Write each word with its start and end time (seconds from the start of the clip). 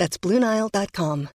That's 0.00 0.16
BlueNile.com. 0.18 1.28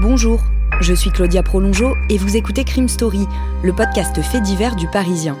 Bonjour, 0.00 0.40
je 0.80 0.92
suis 0.92 1.10
Claudia 1.12 1.44
Prolongeau 1.44 1.94
et 2.10 2.18
vous 2.18 2.36
écoutez 2.36 2.64
Crime 2.64 2.88
Story, 2.88 3.24
le 3.62 3.72
podcast 3.72 4.20
fait 4.20 4.40
divers 4.40 4.74
du 4.74 4.88
Parisien. 4.88 5.38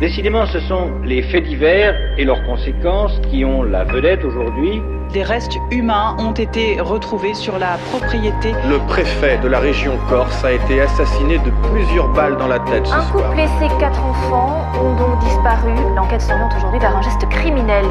Décidément, 0.00 0.46
ce 0.46 0.60
sont 0.60 0.92
les 1.04 1.22
faits 1.22 1.42
divers 1.44 1.94
et 2.16 2.24
leurs 2.24 2.44
conséquences 2.44 3.18
qui 3.30 3.44
ont 3.44 3.64
la 3.64 3.82
vedette 3.82 4.24
aujourd'hui. 4.24 4.80
Des 5.12 5.24
restes 5.24 5.56
humains 5.72 6.14
ont 6.20 6.32
été 6.32 6.80
retrouvés 6.80 7.34
sur 7.34 7.58
la 7.58 7.78
propriété. 7.90 8.52
Le 8.68 8.78
préfet 8.86 9.38
de 9.38 9.48
la 9.48 9.58
région 9.58 9.98
Corse 10.08 10.44
a 10.44 10.52
été 10.52 10.80
assassiné 10.82 11.38
de 11.38 11.50
plusieurs 11.72 12.08
balles 12.12 12.36
dans 12.36 12.46
la 12.46 12.60
tête 12.60 12.86
ce 12.86 12.92
Un 12.92 13.02
soir. 13.02 13.24
couple 13.30 13.40
et 13.40 13.48
ses 13.58 13.68
quatre 13.80 14.00
enfants 14.04 14.62
ont 14.80 14.94
donc 14.94 15.18
disparu. 15.24 15.72
L'enquête 15.96 16.20
s'oriente 16.20 16.52
aujourd'hui 16.56 16.78
vers 16.78 16.96
un 16.96 17.02
geste 17.02 17.26
criminel. 17.30 17.84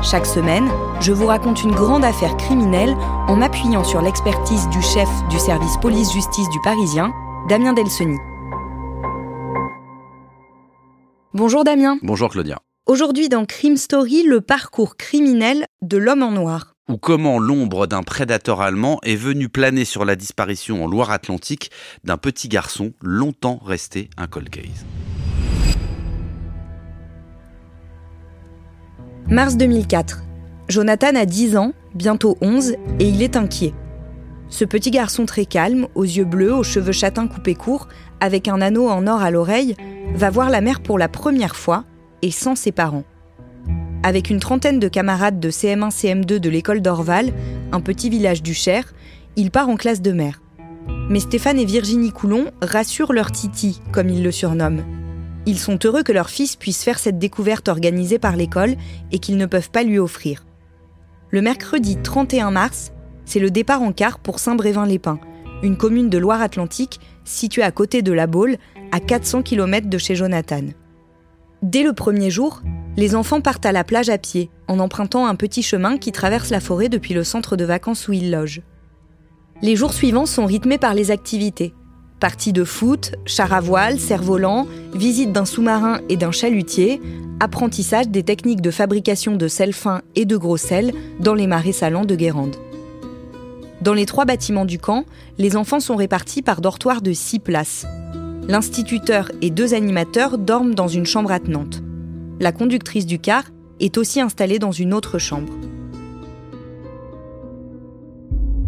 Chaque 0.00 0.26
semaine, 0.26 0.68
je 1.00 1.12
vous 1.12 1.26
raconte 1.26 1.62
une 1.62 1.72
grande 1.72 2.04
affaire 2.04 2.34
criminelle 2.38 2.94
en 3.26 3.36
m'appuyant 3.36 3.84
sur 3.84 4.00
l'expertise 4.00 4.66
du 4.70 4.80
chef 4.80 5.08
du 5.28 5.38
service 5.38 5.76
police-justice 5.78 6.48
du 6.48 6.60
Parisien, 6.60 7.12
Damien 7.48 7.74
Delseny. 7.74 8.16
Bonjour 11.34 11.62
Damien. 11.62 11.98
Bonjour 12.02 12.30
Claudia. 12.30 12.58
Aujourd'hui 12.86 13.28
dans 13.28 13.44
Crime 13.44 13.76
Story, 13.76 14.22
le 14.22 14.40
parcours 14.40 14.96
criminel 14.96 15.66
de 15.82 15.98
l'homme 15.98 16.22
en 16.22 16.30
noir. 16.30 16.72
Ou 16.88 16.96
comment 16.96 17.38
l'ombre 17.38 17.86
d'un 17.86 18.02
prédateur 18.02 18.62
allemand 18.62 18.98
est 19.02 19.14
venue 19.14 19.50
planer 19.50 19.84
sur 19.84 20.06
la 20.06 20.16
disparition 20.16 20.82
en 20.82 20.86
Loire-Atlantique 20.86 21.70
d'un 22.02 22.16
petit 22.16 22.48
garçon 22.48 22.94
longtemps 23.02 23.60
resté 23.62 24.08
un 24.16 24.26
cold 24.26 24.48
case. 24.48 24.86
Mars 29.28 29.58
2004. 29.58 30.22
Jonathan 30.70 31.14
a 31.14 31.26
10 31.26 31.58
ans, 31.58 31.72
bientôt 31.94 32.38
11, 32.40 32.70
et 33.00 33.06
il 33.06 33.22
est 33.22 33.36
inquiet. 33.36 33.74
Ce 34.48 34.64
petit 34.64 34.90
garçon 34.90 35.26
très 35.26 35.44
calme, 35.44 35.88
aux 35.94 36.04
yeux 36.04 36.24
bleus, 36.24 36.54
aux 36.54 36.62
cheveux 36.62 36.92
châtains 36.92 37.28
coupés 37.28 37.54
courts, 37.54 37.88
avec 38.20 38.48
un 38.48 38.60
anneau 38.60 38.88
en 38.88 39.06
or 39.06 39.22
à 39.22 39.30
l'oreille, 39.30 39.76
va 40.14 40.30
voir 40.30 40.50
la 40.50 40.60
mer 40.60 40.80
pour 40.80 40.98
la 40.98 41.08
première 41.08 41.56
fois 41.56 41.84
et 42.22 42.30
sans 42.30 42.54
ses 42.54 42.72
parents. 42.72 43.04
Avec 44.02 44.30
une 44.30 44.40
trentaine 44.40 44.78
de 44.78 44.88
camarades 44.88 45.40
de 45.40 45.50
CM1 45.50 45.90
CM2 45.90 46.38
de 46.38 46.48
l'école 46.50 46.80
d'Orval, 46.80 47.32
un 47.72 47.80
petit 47.80 48.10
village 48.10 48.42
du 48.42 48.54
Cher, 48.54 48.94
il 49.36 49.50
part 49.50 49.68
en 49.68 49.76
classe 49.76 50.02
de 50.02 50.12
mer. 50.12 50.40
Mais 51.10 51.20
Stéphane 51.20 51.58
et 51.58 51.64
Virginie 51.64 52.12
Coulon 52.12 52.46
rassurent 52.62 53.12
leur 53.12 53.32
Titi, 53.32 53.80
comme 53.92 54.08
ils 54.08 54.22
le 54.22 54.30
surnomment. 54.30 54.84
Ils 55.46 55.58
sont 55.58 55.78
heureux 55.84 56.02
que 56.02 56.12
leur 56.12 56.30
fils 56.30 56.56
puisse 56.56 56.84
faire 56.84 56.98
cette 56.98 57.18
découverte 57.18 57.68
organisée 57.68 58.18
par 58.18 58.36
l'école 58.36 58.76
et 59.12 59.18
qu'ils 59.18 59.36
ne 59.36 59.46
peuvent 59.46 59.70
pas 59.70 59.82
lui 59.82 59.98
offrir. 59.98 60.44
Le 61.30 61.42
mercredi 61.42 61.96
31 61.96 62.50
mars, 62.50 62.92
c'est 63.24 63.40
le 63.40 63.50
départ 63.50 63.82
en 63.82 63.92
car 63.92 64.18
pour 64.18 64.38
Saint-Brévin-les-Pins, 64.38 65.20
une 65.62 65.76
commune 65.76 66.08
de 66.08 66.18
Loire-Atlantique 66.18 67.00
située 67.28 67.62
à 67.62 67.70
côté 67.70 68.02
de 68.02 68.12
La 68.12 68.26
Baule, 68.26 68.56
à 68.92 69.00
400 69.00 69.42
km 69.42 69.88
de 69.88 69.98
chez 69.98 70.14
Jonathan. 70.14 70.62
Dès 71.62 71.82
le 71.82 71.92
premier 71.92 72.30
jour, 72.30 72.62
les 72.96 73.14
enfants 73.14 73.40
partent 73.40 73.66
à 73.66 73.72
la 73.72 73.84
plage 73.84 74.08
à 74.08 74.18
pied, 74.18 74.50
en 74.68 74.78
empruntant 74.78 75.26
un 75.26 75.34
petit 75.34 75.62
chemin 75.62 75.98
qui 75.98 76.12
traverse 76.12 76.50
la 76.50 76.60
forêt 76.60 76.88
depuis 76.88 77.14
le 77.14 77.24
centre 77.24 77.56
de 77.56 77.64
vacances 77.64 78.08
où 78.08 78.12
ils 78.12 78.30
logent. 78.30 78.62
Les 79.60 79.74
jours 79.74 79.92
suivants 79.92 80.26
sont 80.26 80.46
rythmés 80.46 80.78
par 80.78 80.94
les 80.94 81.10
activités. 81.10 81.74
Parties 82.20 82.52
de 82.52 82.64
foot, 82.64 83.14
char 83.26 83.52
à 83.52 83.60
voile, 83.60 83.98
cerf-volant, 83.98 84.66
visite 84.94 85.32
d'un 85.32 85.44
sous-marin 85.44 86.00
et 86.08 86.16
d'un 86.16 86.32
chalutier, 86.32 87.00
apprentissage 87.40 88.08
des 88.08 88.24
techniques 88.24 88.60
de 88.60 88.70
fabrication 88.70 89.36
de 89.36 89.48
sel 89.48 89.72
fin 89.72 90.02
et 90.16 90.24
de 90.24 90.36
gros 90.36 90.56
sel 90.56 90.92
dans 91.20 91.34
les 91.34 91.46
marais 91.46 91.72
salants 91.72 92.04
de 92.04 92.16
Guérande. 92.16 92.56
Dans 93.80 93.94
les 93.94 94.06
trois 94.06 94.24
bâtiments 94.24 94.64
du 94.64 94.78
camp, 94.78 95.04
les 95.38 95.56
enfants 95.56 95.78
sont 95.78 95.94
répartis 95.94 96.42
par 96.42 96.60
dortoir 96.60 97.00
de 97.00 97.12
six 97.12 97.38
places. 97.38 97.86
L'instituteur 98.48 99.30
et 99.40 99.50
deux 99.50 99.72
animateurs 99.72 100.36
dorment 100.36 100.74
dans 100.74 100.88
une 100.88 101.06
chambre 101.06 101.30
attenante. 101.30 101.82
La 102.40 102.50
conductrice 102.50 103.06
du 103.06 103.18
car 103.18 103.44
est 103.78 103.96
aussi 103.96 104.20
installée 104.20 104.58
dans 104.58 104.72
une 104.72 104.94
autre 104.94 105.18
chambre. 105.18 105.52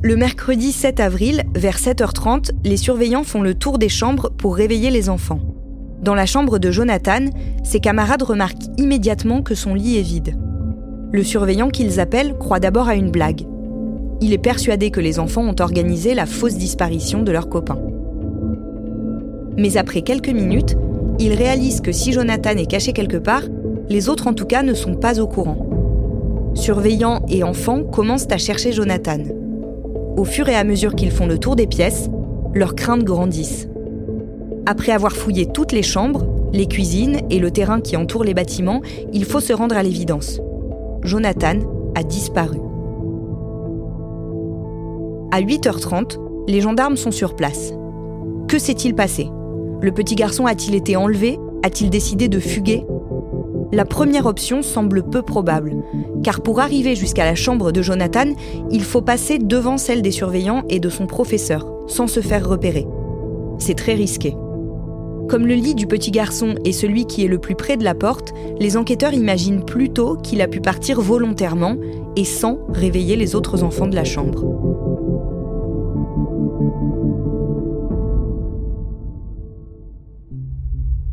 Le 0.02 0.16
mercredi 0.16 0.70
7 0.72 1.00
avril, 1.00 1.42
vers 1.54 1.76
7h30, 1.76 2.52
les 2.64 2.76
surveillants 2.76 3.24
font 3.24 3.42
le 3.42 3.54
tour 3.54 3.78
des 3.78 3.88
chambres 3.88 4.30
pour 4.30 4.56
réveiller 4.56 4.90
les 4.90 5.10
enfants. 5.10 5.40
Dans 6.00 6.14
la 6.14 6.24
chambre 6.24 6.58
de 6.58 6.70
Jonathan, 6.70 7.26
ses 7.64 7.80
camarades 7.80 8.22
remarquent 8.22 8.68
immédiatement 8.78 9.42
que 9.42 9.54
son 9.54 9.74
lit 9.74 9.98
est 9.98 10.02
vide. 10.02 10.38
Le 11.12 11.22
surveillant 11.22 11.68
qu'ils 11.68 12.00
appellent 12.00 12.38
croit 12.38 12.60
d'abord 12.60 12.88
à 12.88 12.94
une 12.94 13.10
blague. 13.10 13.49
Il 14.22 14.32
est 14.32 14.38
persuadé 14.38 14.90
que 14.90 15.00
les 15.00 15.18
enfants 15.18 15.46
ont 15.46 15.56
organisé 15.60 16.14
la 16.14 16.26
fausse 16.26 16.56
disparition 16.56 17.22
de 17.22 17.32
leur 17.32 17.48
copain. 17.48 17.78
Mais 19.56 19.76
après 19.76 20.02
quelques 20.02 20.28
minutes, 20.28 20.76
il 21.18 21.32
réalise 21.32 21.80
que 21.80 21.92
si 21.92 22.12
Jonathan 22.12 22.50
est 22.50 22.70
caché 22.70 22.92
quelque 22.92 23.16
part, 23.16 23.42
les 23.88 24.08
autres 24.08 24.26
en 24.26 24.34
tout 24.34 24.46
cas 24.46 24.62
ne 24.62 24.74
sont 24.74 24.94
pas 24.94 25.20
au 25.20 25.26
courant. 25.26 25.66
Surveillants 26.54 27.24
et 27.28 27.44
enfants 27.44 27.82
commencent 27.82 28.30
à 28.30 28.38
chercher 28.38 28.72
Jonathan. 28.72 29.18
Au 30.16 30.24
fur 30.24 30.48
et 30.48 30.54
à 30.54 30.64
mesure 30.64 30.94
qu'ils 30.94 31.10
font 31.10 31.26
le 31.26 31.38
tour 31.38 31.56
des 31.56 31.66
pièces, 31.66 32.08
leurs 32.54 32.74
craintes 32.74 33.04
grandissent. 33.04 33.68
Après 34.66 34.92
avoir 34.92 35.12
fouillé 35.12 35.46
toutes 35.46 35.72
les 35.72 35.82
chambres, 35.82 36.26
les 36.52 36.66
cuisines 36.66 37.20
et 37.30 37.38
le 37.38 37.50
terrain 37.50 37.80
qui 37.80 37.96
entoure 37.96 38.24
les 38.24 38.34
bâtiments, 38.34 38.82
il 39.12 39.24
faut 39.24 39.40
se 39.40 39.52
rendre 39.52 39.76
à 39.76 39.82
l'évidence. 39.82 40.40
Jonathan 41.02 41.58
a 41.94 42.02
disparu. 42.02 42.58
À 45.32 45.40
8h30, 45.40 46.18
les 46.48 46.60
gendarmes 46.60 46.96
sont 46.96 47.12
sur 47.12 47.36
place. 47.36 47.72
Que 48.48 48.58
s'est-il 48.58 48.96
passé? 48.96 49.28
Le 49.80 49.92
petit 49.92 50.16
garçon 50.16 50.46
a-t-il 50.46 50.74
été 50.74 50.96
enlevé? 50.96 51.38
A-t-il 51.62 51.88
décidé 51.88 52.28
de 52.28 52.40
fuguer? 52.40 52.84
La 53.70 53.84
première 53.84 54.26
option 54.26 54.60
semble 54.62 55.04
peu 55.04 55.22
probable, 55.22 55.76
car 56.24 56.40
pour 56.40 56.58
arriver 56.58 56.96
jusqu'à 56.96 57.24
la 57.24 57.36
chambre 57.36 57.70
de 57.70 57.80
Jonathan, 57.80 58.32
il 58.72 58.82
faut 58.82 59.02
passer 59.02 59.38
devant 59.38 59.78
celle 59.78 60.02
des 60.02 60.10
surveillants 60.10 60.64
et 60.68 60.80
de 60.80 60.88
son 60.88 61.06
professeur, 61.06 61.64
sans 61.86 62.08
se 62.08 62.20
faire 62.20 62.48
repérer. 62.48 62.88
C'est 63.58 63.76
très 63.76 63.94
risqué. 63.94 64.34
Comme 65.28 65.46
le 65.46 65.54
lit 65.54 65.76
du 65.76 65.86
petit 65.86 66.10
garçon 66.10 66.56
est 66.64 66.72
celui 66.72 67.06
qui 67.06 67.24
est 67.24 67.28
le 67.28 67.38
plus 67.38 67.54
près 67.54 67.76
de 67.76 67.84
la 67.84 67.94
porte, 67.94 68.32
les 68.58 68.76
enquêteurs 68.76 69.14
imaginent 69.14 69.64
plutôt 69.64 70.16
qu'il 70.16 70.42
a 70.42 70.48
pu 70.48 70.60
partir 70.60 71.00
volontairement 71.00 71.76
et 72.16 72.24
sans 72.24 72.58
réveiller 72.68 73.14
les 73.14 73.36
autres 73.36 73.62
enfants 73.62 73.86
de 73.86 73.94
la 73.94 74.02
chambre. 74.02 74.69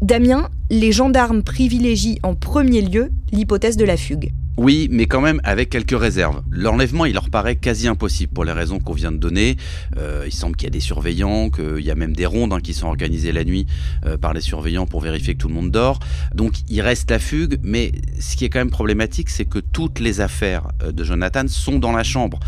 Damien, 0.07 0.47
les 0.69 0.93
gendarmes 0.93 1.43
privilégient 1.43 2.17
en 2.23 2.33
premier 2.33 2.81
lieu 2.81 3.09
l'hypothèse 3.33 3.75
de 3.75 3.83
la 3.83 3.97
fugue. 3.97 4.31
Oui, 4.55 4.87
mais 4.89 5.05
quand 5.05 5.19
même 5.19 5.41
avec 5.43 5.69
quelques 5.69 5.99
réserves. 5.99 6.41
L'enlèvement, 6.49 7.03
il 7.03 7.13
leur 7.13 7.29
paraît 7.29 7.57
quasi 7.57 7.89
impossible 7.89 8.31
pour 8.31 8.45
les 8.45 8.53
raisons 8.53 8.79
qu'on 8.79 8.93
vient 8.93 9.11
de 9.11 9.17
donner. 9.17 9.57
Euh, 9.97 10.23
il 10.25 10.33
semble 10.33 10.55
qu'il 10.55 10.65
y 10.65 10.71
a 10.71 10.71
des 10.71 10.79
surveillants, 10.79 11.49
qu'il 11.49 11.81
y 11.81 11.91
a 11.91 11.95
même 11.95 12.15
des 12.15 12.25
rondes 12.25 12.53
hein, 12.53 12.61
qui 12.61 12.73
sont 12.73 12.87
organisées 12.87 13.33
la 13.33 13.43
nuit 13.43 13.67
euh, 14.05 14.17
par 14.17 14.33
les 14.33 14.39
surveillants 14.39 14.85
pour 14.85 15.01
vérifier 15.01 15.33
que 15.33 15.39
tout 15.39 15.49
le 15.49 15.53
monde 15.53 15.71
dort. 15.71 15.99
Donc 16.33 16.53
il 16.69 16.79
reste 16.79 17.11
la 17.11 17.19
fugue, 17.19 17.59
mais 17.61 17.91
ce 18.17 18.37
qui 18.37 18.45
est 18.45 18.49
quand 18.49 18.59
même 18.59 18.71
problématique, 18.71 19.29
c'est 19.29 19.43
que 19.43 19.59
toutes 19.59 19.99
les 19.99 20.21
affaires 20.21 20.69
euh, 20.83 20.93
de 20.93 21.03
Jonathan 21.03 21.49
sont 21.49 21.79
dans 21.79 21.91
la 21.91 22.03
chambre. 22.03 22.39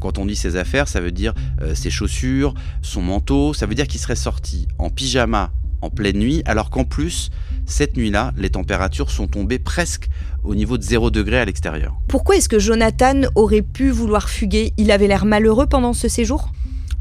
Quand 0.00 0.18
on 0.18 0.26
dit 0.26 0.36
ses 0.36 0.54
affaires, 0.56 0.86
ça 0.86 1.00
veut 1.00 1.10
dire 1.10 1.34
ses 1.74 1.90
chaussures, 1.90 2.54
son 2.82 3.02
manteau, 3.02 3.52
ça 3.54 3.66
veut 3.66 3.74
dire 3.74 3.88
qu'il 3.88 3.98
serait 3.98 4.14
sorti 4.14 4.68
en 4.78 4.90
pyjama 4.90 5.50
en 5.82 5.90
pleine 5.90 6.18
nuit, 6.18 6.42
alors 6.46 6.70
qu'en 6.70 6.84
plus, 6.84 7.30
cette 7.66 7.96
nuit-là, 7.96 8.32
les 8.36 8.50
températures 8.50 9.10
sont 9.10 9.26
tombées 9.26 9.58
presque 9.58 10.08
au 10.44 10.54
niveau 10.54 10.78
de 10.78 10.82
0 10.82 11.10
degré 11.10 11.38
à 11.38 11.44
l'extérieur. 11.44 11.94
Pourquoi 12.08 12.36
est-ce 12.36 12.48
que 12.48 12.58
Jonathan 12.58 13.22
aurait 13.34 13.62
pu 13.62 13.90
vouloir 13.90 14.28
fuguer? 14.28 14.72
Il 14.76 14.90
avait 14.90 15.06
l'air 15.06 15.24
malheureux 15.24 15.66
pendant 15.66 15.92
ce 15.92 16.08
séjour? 16.08 16.50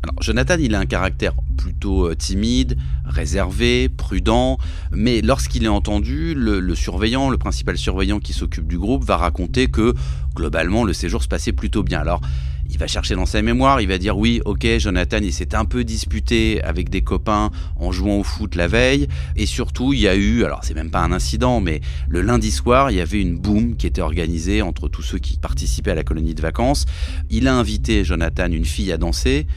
Alors, 0.04 0.16
Jonathan, 0.22 0.56
il 0.60 0.76
a 0.76 0.80
un 0.80 0.86
caractère 0.86 1.34
plutôt 1.58 2.14
timide, 2.16 2.78
réservé, 3.06 3.90
prudent, 3.90 4.58
mais 4.92 5.22
lorsqu'il 5.22 5.66
est 5.66 5.70
entendu, 5.70 6.34
le, 6.34 6.74
surveillant, 6.74 7.30
le 7.30 7.38
principal 7.38 7.78
surveillant 7.78 8.20
qui 8.20 8.32
s'occupe 8.32 8.66
du 8.66 8.78
groupe, 8.78 9.04
va 9.04 9.18
raconter 9.18 9.68
que 9.68 9.94
globalement 10.36 10.86
le 10.86 10.94
séjour 10.94 11.22
se 11.22 11.28
passait 11.28 11.52
plutôt 11.52 11.84
bien. 11.84 12.00
Alors 12.00 12.22
il 12.70 12.78
va 12.78 12.88
chercher 12.88 13.16
dans 13.16 13.26
sa 13.26 13.42
mémoire, 13.42 13.82
il 13.82 13.88
va 13.88 13.98
dire 13.98 14.18
oui, 14.18 14.42
ok, 14.46 14.66
Jonathan, 14.78 15.20
il 15.22 15.34
s'est 15.34 15.56
un 15.56 15.66
peu 15.66 15.84
disputé 15.84 16.62
avec 16.64 16.90
des 16.90 17.02
copains 17.02 17.52
en 17.76 17.92
jouant 17.92 18.20
au 18.20 18.24
foot 18.24 18.56
la 18.56 18.68
veille, 18.68 19.08
et 19.36 19.46
surtout 19.46 19.94
il 19.94 20.00
y 20.00 20.08
a 20.08 20.16
eu, 20.16 20.44
alors 20.44 20.64
c'est 20.64 20.76
même 20.76 20.92
pas 20.92 21.02
un 21.02 21.12
incident, 21.12 21.62
mais 21.62 21.82
le 22.08 22.22
lundi 22.22 22.52
soir, 22.52 22.92
il 22.92 22.98
y 22.98 23.02
avait 23.02 23.22
une 23.22 23.38
boum 23.38 23.76
qui 23.76 23.88
était 23.88 24.02
organisée 24.02 24.62
entre 24.62 24.88
tous 24.88 25.02
ceux 25.02 25.18
qui 25.18 25.38
participaient 25.38 25.92
à 25.92 25.96
la 25.96 26.04
colonie 26.04 26.36
de 26.36 26.42
vacances. 26.42 26.86
Il 27.30 27.48
a 27.48 27.56
invité 27.56 28.04
Jonathan, 28.04 28.52
une 28.52 28.66
fille, 28.66 28.92
à 28.92 28.98
danser. 28.98 29.48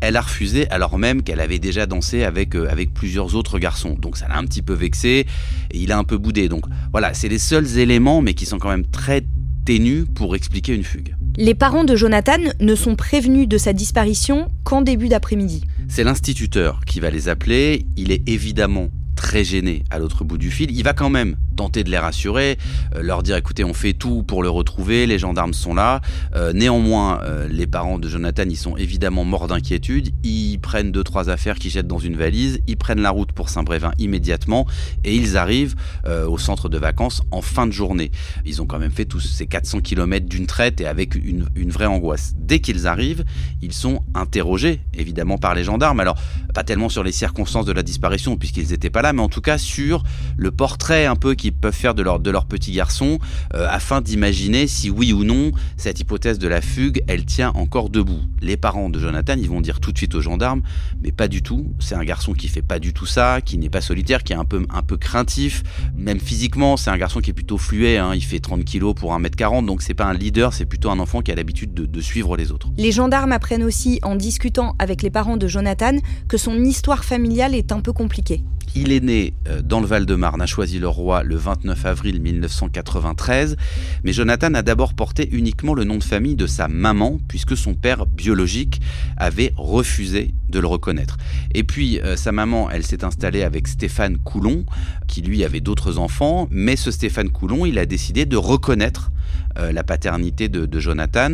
Elle 0.00 0.16
a 0.16 0.22
refusé 0.22 0.68
alors 0.70 0.98
même 0.98 1.22
qu'elle 1.22 1.40
avait 1.40 1.58
déjà 1.58 1.84
dansé 1.84 2.24
avec, 2.24 2.56
euh, 2.56 2.70
avec 2.70 2.94
plusieurs 2.94 3.34
autres 3.34 3.58
garçons. 3.58 3.96
Donc 4.00 4.16
ça 4.16 4.28
l'a 4.28 4.38
un 4.38 4.44
petit 4.44 4.62
peu 4.62 4.72
vexé 4.72 5.26
et 5.70 5.78
il 5.78 5.92
a 5.92 5.98
un 5.98 6.04
peu 6.04 6.16
boudé. 6.16 6.48
Donc 6.48 6.64
voilà, 6.90 7.12
c'est 7.12 7.28
les 7.28 7.38
seuls 7.38 7.78
éléments 7.78 8.22
mais 8.22 8.32
qui 8.32 8.46
sont 8.46 8.58
quand 8.58 8.70
même 8.70 8.86
très 8.86 9.22
ténus 9.64 10.06
pour 10.14 10.34
expliquer 10.34 10.74
une 10.74 10.84
fugue. 10.84 11.14
Les 11.36 11.54
parents 11.54 11.84
de 11.84 11.96
Jonathan 11.96 12.38
ne 12.60 12.74
sont 12.74 12.96
prévenus 12.96 13.48
de 13.48 13.58
sa 13.58 13.72
disparition 13.72 14.50
qu'en 14.64 14.82
début 14.82 15.08
d'après-midi. 15.08 15.62
C'est 15.88 16.04
l'instituteur 16.04 16.80
qui 16.84 17.00
va 17.00 17.10
les 17.10 17.28
appeler. 17.28 17.86
Il 17.96 18.12
est 18.12 18.28
évidemment 18.28 18.90
très 19.16 19.44
gêné 19.44 19.84
à 19.90 19.98
l'autre 19.98 20.24
bout 20.24 20.38
du 20.38 20.50
fil. 20.50 20.70
Il 20.70 20.82
va 20.82 20.92
quand 20.92 21.10
même 21.10 21.36
tenter 21.56 21.84
de 21.84 21.90
les 21.90 21.98
rassurer, 21.98 22.58
euh, 22.94 23.02
leur 23.02 23.22
dire 23.22 23.36
écoutez, 23.36 23.64
on 23.64 23.74
fait 23.74 23.92
tout 23.92 24.22
pour 24.22 24.42
le 24.42 24.50
retrouver, 24.50 25.06
les 25.06 25.18
gendarmes 25.18 25.54
sont 25.54 25.74
là. 25.74 26.00
Euh, 26.34 26.52
néanmoins, 26.52 27.20
euh, 27.22 27.48
les 27.48 27.66
parents 27.66 27.98
de 27.98 28.08
Jonathan, 28.08 28.44
ils 28.48 28.56
sont 28.56 28.76
évidemment 28.76 29.24
morts 29.24 29.48
d'inquiétude. 29.48 30.10
Ils 30.22 30.58
prennent 30.58 30.92
deux 30.92 31.04
trois 31.04 31.30
affaires 31.30 31.58
qu'ils 31.58 31.70
jettent 31.70 31.86
dans 31.86 31.98
une 31.98 32.16
valise, 32.16 32.60
ils 32.66 32.76
prennent 32.76 33.00
la 33.00 33.10
route 33.10 33.32
pour 33.32 33.48
Saint-Brévin 33.48 33.92
immédiatement 33.98 34.66
et 35.04 35.14
ils 35.14 35.36
arrivent 35.36 35.74
au 36.06 36.38
centre 36.38 36.68
de 36.68 36.78
vacances 36.78 37.22
en 37.30 37.42
fin 37.42 37.66
de 37.66 37.72
journée. 37.72 38.10
Ils 38.44 38.62
ont 38.62 38.66
quand 38.66 38.78
même 38.78 38.90
fait 38.90 39.04
tous 39.04 39.20
ces 39.20 39.46
400 39.46 39.80
km 39.80 40.26
d'une 40.26 40.46
traite 40.46 40.80
et 40.80 40.86
avec 40.86 41.14
une, 41.14 41.46
une 41.54 41.70
vraie 41.70 41.86
angoisse. 41.86 42.34
Dès 42.36 42.60
qu'ils 42.60 42.86
arrivent, 42.86 43.24
ils 43.62 43.72
sont 43.72 44.02
interrogés 44.14 44.80
évidemment 44.94 45.38
par 45.38 45.54
les 45.54 45.64
gendarmes. 45.64 46.00
Alors 46.00 46.16
pas 46.54 46.64
tellement 46.64 46.88
sur 46.88 47.02
les 47.02 47.12
circonstances 47.12 47.66
de 47.66 47.72
la 47.72 47.82
disparition 47.82 48.36
puisqu'ils 48.36 48.68
n'étaient 48.68 48.90
pas 48.90 49.02
là, 49.02 49.12
mais 49.12 49.22
en 49.22 49.28
tout 49.28 49.40
cas 49.40 49.58
sur 49.58 50.02
le 50.36 50.50
portrait 50.50 51.06
un 51.06 51.16
peu 51.16 51.34
peuvent 51.52 51.74
faire 51.74 51.94
de 51.94 52.02
leur, 52.02 52.20
petit 52.46 52.72
garçon 52.72 53.18
euh, 53.54 53.66
afin 53.70 54.00
d'imaginer 54.00 54.66
si 54.66 54.90
oui 54.90 55.12
ou 55.12 55.24
non 55.24 55.52
cette 55.76 56.00
hypothèse 56.00 56.38
de 56.38 56.48
la 56.48 56.60
fugue, 56.60 57.02
elle 57.06 57.24
tient 57.24 57.50
encore 57.54 57.90
debout. 57.90 58.20
Les 58.40 58.56
parents 58.56 58.88
de 58.88 58.98
Jonathan, 58.98 59.34
ils 59.38 59.48
vont 59.48 59.60
dire 59.60 59.80
tout 59.80 59.92
de 59.92 59.98
suite 59.98 60.14
aux 60.14 60.20
gendarmes, 60.20 60.62
mais 61.02 61.12
pas 61.12 61.28
du 61.28 61.42
tout. 61.42 61.72
C'est 61.78 61.94
un 61.94 62.04
garçon 62.04 62.32
qui 62.32 62.48
fait 62.48 62.62
pas 62.62 62.78
du 62.78 62.92
tout 62.92 63.06
ça, 63.06 63.40
qui 63.40 63.58
n'est 63.58 63.70
pas 63.70 63.80
solitaire, 63.80 64.22
qui 64.22 64.32
est 64.32 64.36
un 64.36 64.44
peu, 64.44 64.66
un 64.70 64.82
peu 64.82 64.96
craintif, 64.96 65.62
même 65.96 66.20
physiquement. 66.20 66.76
C'est 66.76 66.90
un 66.90 66.98
garçon 66.98 67.20
qui 67.20 67.30
est 67.30 67.34
plutôt 67.34 67.58
fluet. 67.58 67.98
Hein. 67.98 68.14
il 68.14 68.24
fait 68.24 68.40
30 68.40 68.64
kilos 68.64 68.94
pour 68.94 69.12
1m40, 69.16 69.66
donc 69.66 69.82
c'est 69.82 69.94
pas 69.94 70.06
un 70.06 70.14
leader, 70.14 70.52
c'est 70.52 70.66
plutôt 70.66 70.90
un 70.90 70.98
enfant 70.98 71.20
qui 71.20 71.32
a 71.32 71.34
l'habitude 71.34 71.74
de, 71.74 71.86
de 71.86 72.00
suivre 72.00 72.36
les 72.36 72.52
autres. 72.52 72.68
Les 72.78 72.92
gendarmes 72.92 73.32
apprennent 73.32 73.64
aussi 73.64 74.00
en 74.02 74.16
discutant 74.16 74.74
avec 74.78 75.02
les 75.02 75.10
parents 75.10 75.36
de 75.36 75.46
Jonathan 75.46 75.96
que 76.28 76.36
son 76.36 76.62
histoire 76.64 77.04
familiale 77.04 77.54
est 77.54 77.72
un 77.72 77.80
peu 77.80 77.92
compliquée. 77.92 78.42
Il 78.76 78.92
est 78.92 79.00
né 79.00 79.34
euh, 79.48 79.62
dans 79.62 79.80
le 79.80 79.86
Val-de-Marne 79.86 80.40
à 80.40 80.46
Choisy-le-Roi 80.46 81.24
le 81.24 81.34
29 81.34 81.86
avril 81.86 82.20
1993, 82.20 83.56
mais 84.04 84.12
Jonathan 84.12 84.54
a 84.54 84.62
d'abord 84.62 84.94
porté 84.94 85.28
uniquement 85.32 85.74
le 85.74 85.82
nom 85.82 85.98
de 85.98 86.04
famille 86.04 86.36
de 86.36 86.46
sa 86.46 86.68
maman, 86.68 87.18
puisque 87.26 87.56
son 87.56 87.74
père 87.74 88.06
biologique 88.06 88.80
avait 89.16 89.52
refusé 89.56 90.34
de 90.48 90.60
le 90.60 90.68
reconnaître. 90.68 91.16
Et 91.52 91.64
puis 91.64 92.00
euh, 92.00 92.14
sa 92.16 92.30
maman, 92.30 92.70
elle 92.70 92.86
s'est 92.86 93.04
installée 93.04 93.42
avec 93.42 93.66
Stéphane 93.66 94.18
Coulon, 94.18 94.64
qui 95.08 95.22
lui 95.22 95.44
avait 95.44 95.60
d'autres 95.60 95.98
enfants, 95.98 96.46
mais 96.52 96.76
ce 96.76 96.92
Stéphane 96.92 97.30
Coulon, 97.30 97.66
il 97.66 97.76
a 97.76 97.86
décidé 97.86 98.24
de 98.24 98.36
reconnaître 98.36 99.10
euh, 99.58 99.72
la 99.72 99.82
paternité 99.82 100.48
de, 100.48 100.78
Jonathan 100.78 101.32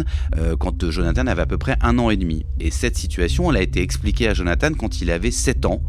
quand 0.58 0.90
Jonathan 0.90 1.26
avait 1.26 1.42
à 1.42 1.46
peu 1.46 1.58
près 1.58 1.76
un 1.80 1.98
an 1.98 2.10
et 2.10 2.16
demi. 2.16 2.44
Et 2.58 2.70
cette 2.70 2.96
situation, 2.96 3.50
elle 3.50 3.58
a 3.58 3.62
été 3.62 3.80
expliquée 3.80 4.28
à 4.28 4.34
Jonathan 4.34 4.72
quand 4.72 5.00
il 5.00 5.10
avait 5.10 5.30
7 5.30 5.66
ans. 5.66 5.82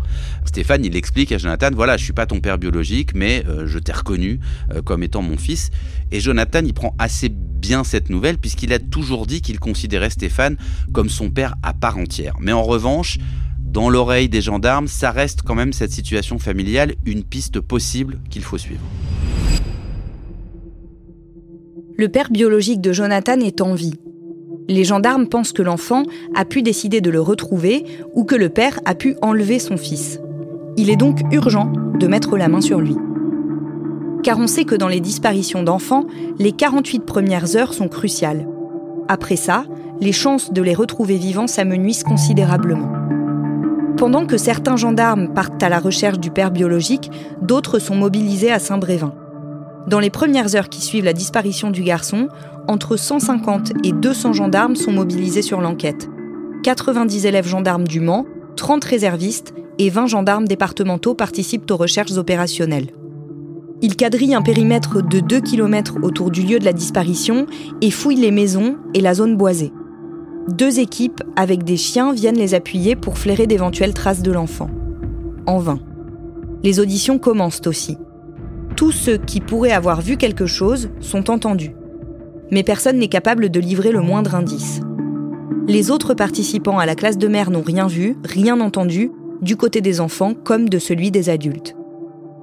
Stéphane, 0.46 0.86
il 0.86 0.96
explique 0.96 1.32
Jonathan, 1.38 1.70
voilà, 1.74 1.98
je 1.98 2.04
suis 2.04 2.14
pas 2.14 2.26
ton 2.26 2.40
père 2.40 2.58
biologique, 2.58 3.14
mais 3.14 3.44
euh, 3.48 3.68
je 3.68 3.80
t'ai 3.80 3.92
reconnu 3.92 4.40
comme 4.86 5.04
étant 5.04 5.22
mon 5.22 5.38
fils. 5.38 5.70
Et 6.12 6.20
Jonathan, 6.20 6.62
il 6.64 6.74
prend 6.74 6.96
assez 7.00 7.30
bien 7.30 7.84
cette 7.84 8.10
nouvelle 8.10 8.38
puisqu'il 8.38 8.74
a 8.74 8.80
toujours 8.80 9.26
dit 9.26 9.42
qu'il 9.42 9.60
considérait 9.60 10.10
Stéphane 10.10 10.58
comme 10.94 11.10
son 11.10 11.30
père 11.30 11.56
à 11.64 11.74
part 11.74 11.98
entière. 11.98 12.36
Mais 12.40 12.52
en 12.52 12.64
revanche, 12.64 13.18
dans 13.60 13.90
l'oreille 13.90 14.30
des 14.30 14.42
gendarmes, 14.42 14.88
ça 14.88 15.12
reste 15.12 15.42
quand 15.42 15.56
même 15.56 15.74
cette 15.74 15.92
situation 15.92 16.40
familiale 16.40 16.96
une 17.06 17.24
piste 17.24 17.60
possible 17.60 18.20
qu'il 18.30 18.44
faut 18.44 18.58
suivre. 18.58 18.84
le 21.98 22.10
père 22.10 22.30
biologique 22.30 22.80
de 22.80 22.94
Jonathan 22.94 23.40
est 23.40 23.60
en 23.60 23.74
vie. 23.74 23.96
Les 24.68 24.84
gendarmes 24.84 25.28
pensent 25.28 25.52
que 25.52 25.64
l'enfant 25.64 26.04
a 26.36 26.46
pu 26.46 26.62
décider 26.62 27.02
de 27.02 27.10
le 27.10 27.22
retrouver 27.22 27.86
ou 28.14 28.24
que 28.24 28.36
le 28.36 28.50
père 28.50 28.80
a 28.86 28.94
pu 28.94 29.16
enlever 29.22 29.58
son 29.60 29.78
fils. 29.78 30.20
Il 30.80 30.92
est 30.92 30.96
donc 30.96 31.22
urgent 31.32 31.72
de 32.00 32.06
mettre 32.06 32.38
la 32.38 32.50
main 32.50 32.62
sur 32.62 32.80
lui. 32.80 32.96
Car 34.22 34.38
on 34.38 34.46
sait 34.46 34.64
que 34.64 34.76
dans 34.76 34.88
les 34.88 35.00
disparitions 35.00 35.64
d'enfants, 35.64 36.06
les 36.38 36.52
48 36.52 37.00
premières 37.00 37.56
heures 37.56 37.74
sont 37.74 37.88
cruciales. 37.88 38.48
Après 39.08 39.38
ça, 39.38 39.66
les 40.00 40.12
chances 40.12 40.54
de 40.54 40.62
les 40.62 40.76
retrouver 40.76 41.18
vivants 41.18 41.48
s'amenuisent 41.48 42.04
considérablement. 42.04 42.92
Pendant 43.98 44.28
que 44.28 44.38
certains 44.38 44.76
gendarmes 44.76 45.34
partent 45.34 45.64
à 45.64 45.70
la 45.70 45.80
recherche 45.80 46.20
du 46.20 46.30
père 46.30 46.52
biologique, 46.52 47.10
d'autres 47.42 47.80
sont 47.80 47.96
mobilisés 47.96 48.52
à 48.52 48.60
Saint-Brévin. 48.60 49.16
Dans 49.88 50.00
les 50.00 50.12
premières 50.12 50.56
heures 50.56 50.70
qui 50.70 50.82
suivent 50.82 51.06
la 51.06 51.14
disparition 51.14 51.72
du 51.72 51.82
garçon, 51.82 52.28
entre 52.68 52.98
150 52.98 53.72
et 53.84 53.94
200 53.94 54.34
gendarmes 54.34 54.76
sont 54.76 54.92
mobilisés 54.92 55.42
sur 55.42 55.60
l'enquête. 55.60 56.08
90 56.64 57.26
élèves 57.26 57.48
gendarmes 57.48 57.88
du 57.88 58.00
Mans, 58.00 58.26
30 58.58 58.84
réservistes 58.84 59.56
et 59.80 59.90
20 59.90 60.08
gendarmes 60.08 60.48
départementaux 60.48 61.14
participent 61.14 61.70
aux 61.72 61.78
recherches 61.78 62.18
opérationnelles. 62.18 62.92
Ils 63.82 63.96
quadrillent 63.96 64.36
un 64.36 64.42
périmètre 64.42 65.02
de 65.02 65.20
2 65.20 65.42
km 65.42 65.98
autour 66.02 66.32
du 66.32 66.42
lieu 66.42 66.60
de 66.60 66.66
la 66.66 66.74
disparition 66.74 67.46
et 67.82 67.92
fouillent 67.92 68.16
les 68.16 68.32
maisons 68.32 68.78
et 68.94 69.02
la 69.02 69.14
zone 69.14 69.38
boisée. 69.38 69.72
Deux 70.48 70.80
équipes 70.80 71.22
avec 71.36 71.64
des 71.64 71.78
chiens 71.78 72.14
viennent 72.14 72.38
les 72.38 72.54
appuyer 72.54 72.96
pour 72.96 73.18
flairer 73.18 73.48
d'éventuelles 73.48 73.94
traces 73.94 74.24
de 74.24 74.32
l'enfant. 74.32 74.70
En 75.46 75.60
vain. 75.60 75.80
Les 76.64 76.80
auditions 76.80 77.20
commencent 77.20 77.68
aussi 77.68 77.98
tous 78.78 78.92
ceux 78.92 79.18
qui 79.18 79.42
pourraient 79.42 79.72
avoir 79.72 80.02
vu 80.02 80.16
quelque 80.18 80.46
chose 80.46 80.90
sont 81.02 81.30
entendus. 81.32 81.76
Mais 82.52 82.64
personne 82.64 83.00
n'est 83.00 83.10
capable 83.10 83.50
de 83.50 83.60
livrer 83.60 83.92
le 83.92 84.02
moindre 84.02 84.36
indice. 84.36 84.82
Les 85.68 85.92
autres 85.92 86.14
participants 86.14 86.78
à 86.78 86.86
la 86.86 86.96
classe 86.96 87.18
de 87.18 87.28
mère 87.28 87.50
n'ont 87.50 87.64
rien 87.64 87.88
vu, 87.88 88.16
rien 88.24 88.62
entendu, 88.62 89.12
du 89.42 89.56
côté 89.56 89.82
des 89.82 90.02
enfants 90.02 90.34
comme 90.34 90.70
de 90.70 90.80
celui 90.80 91.12
des 91.12 91.30
adultes. 91.30 91.76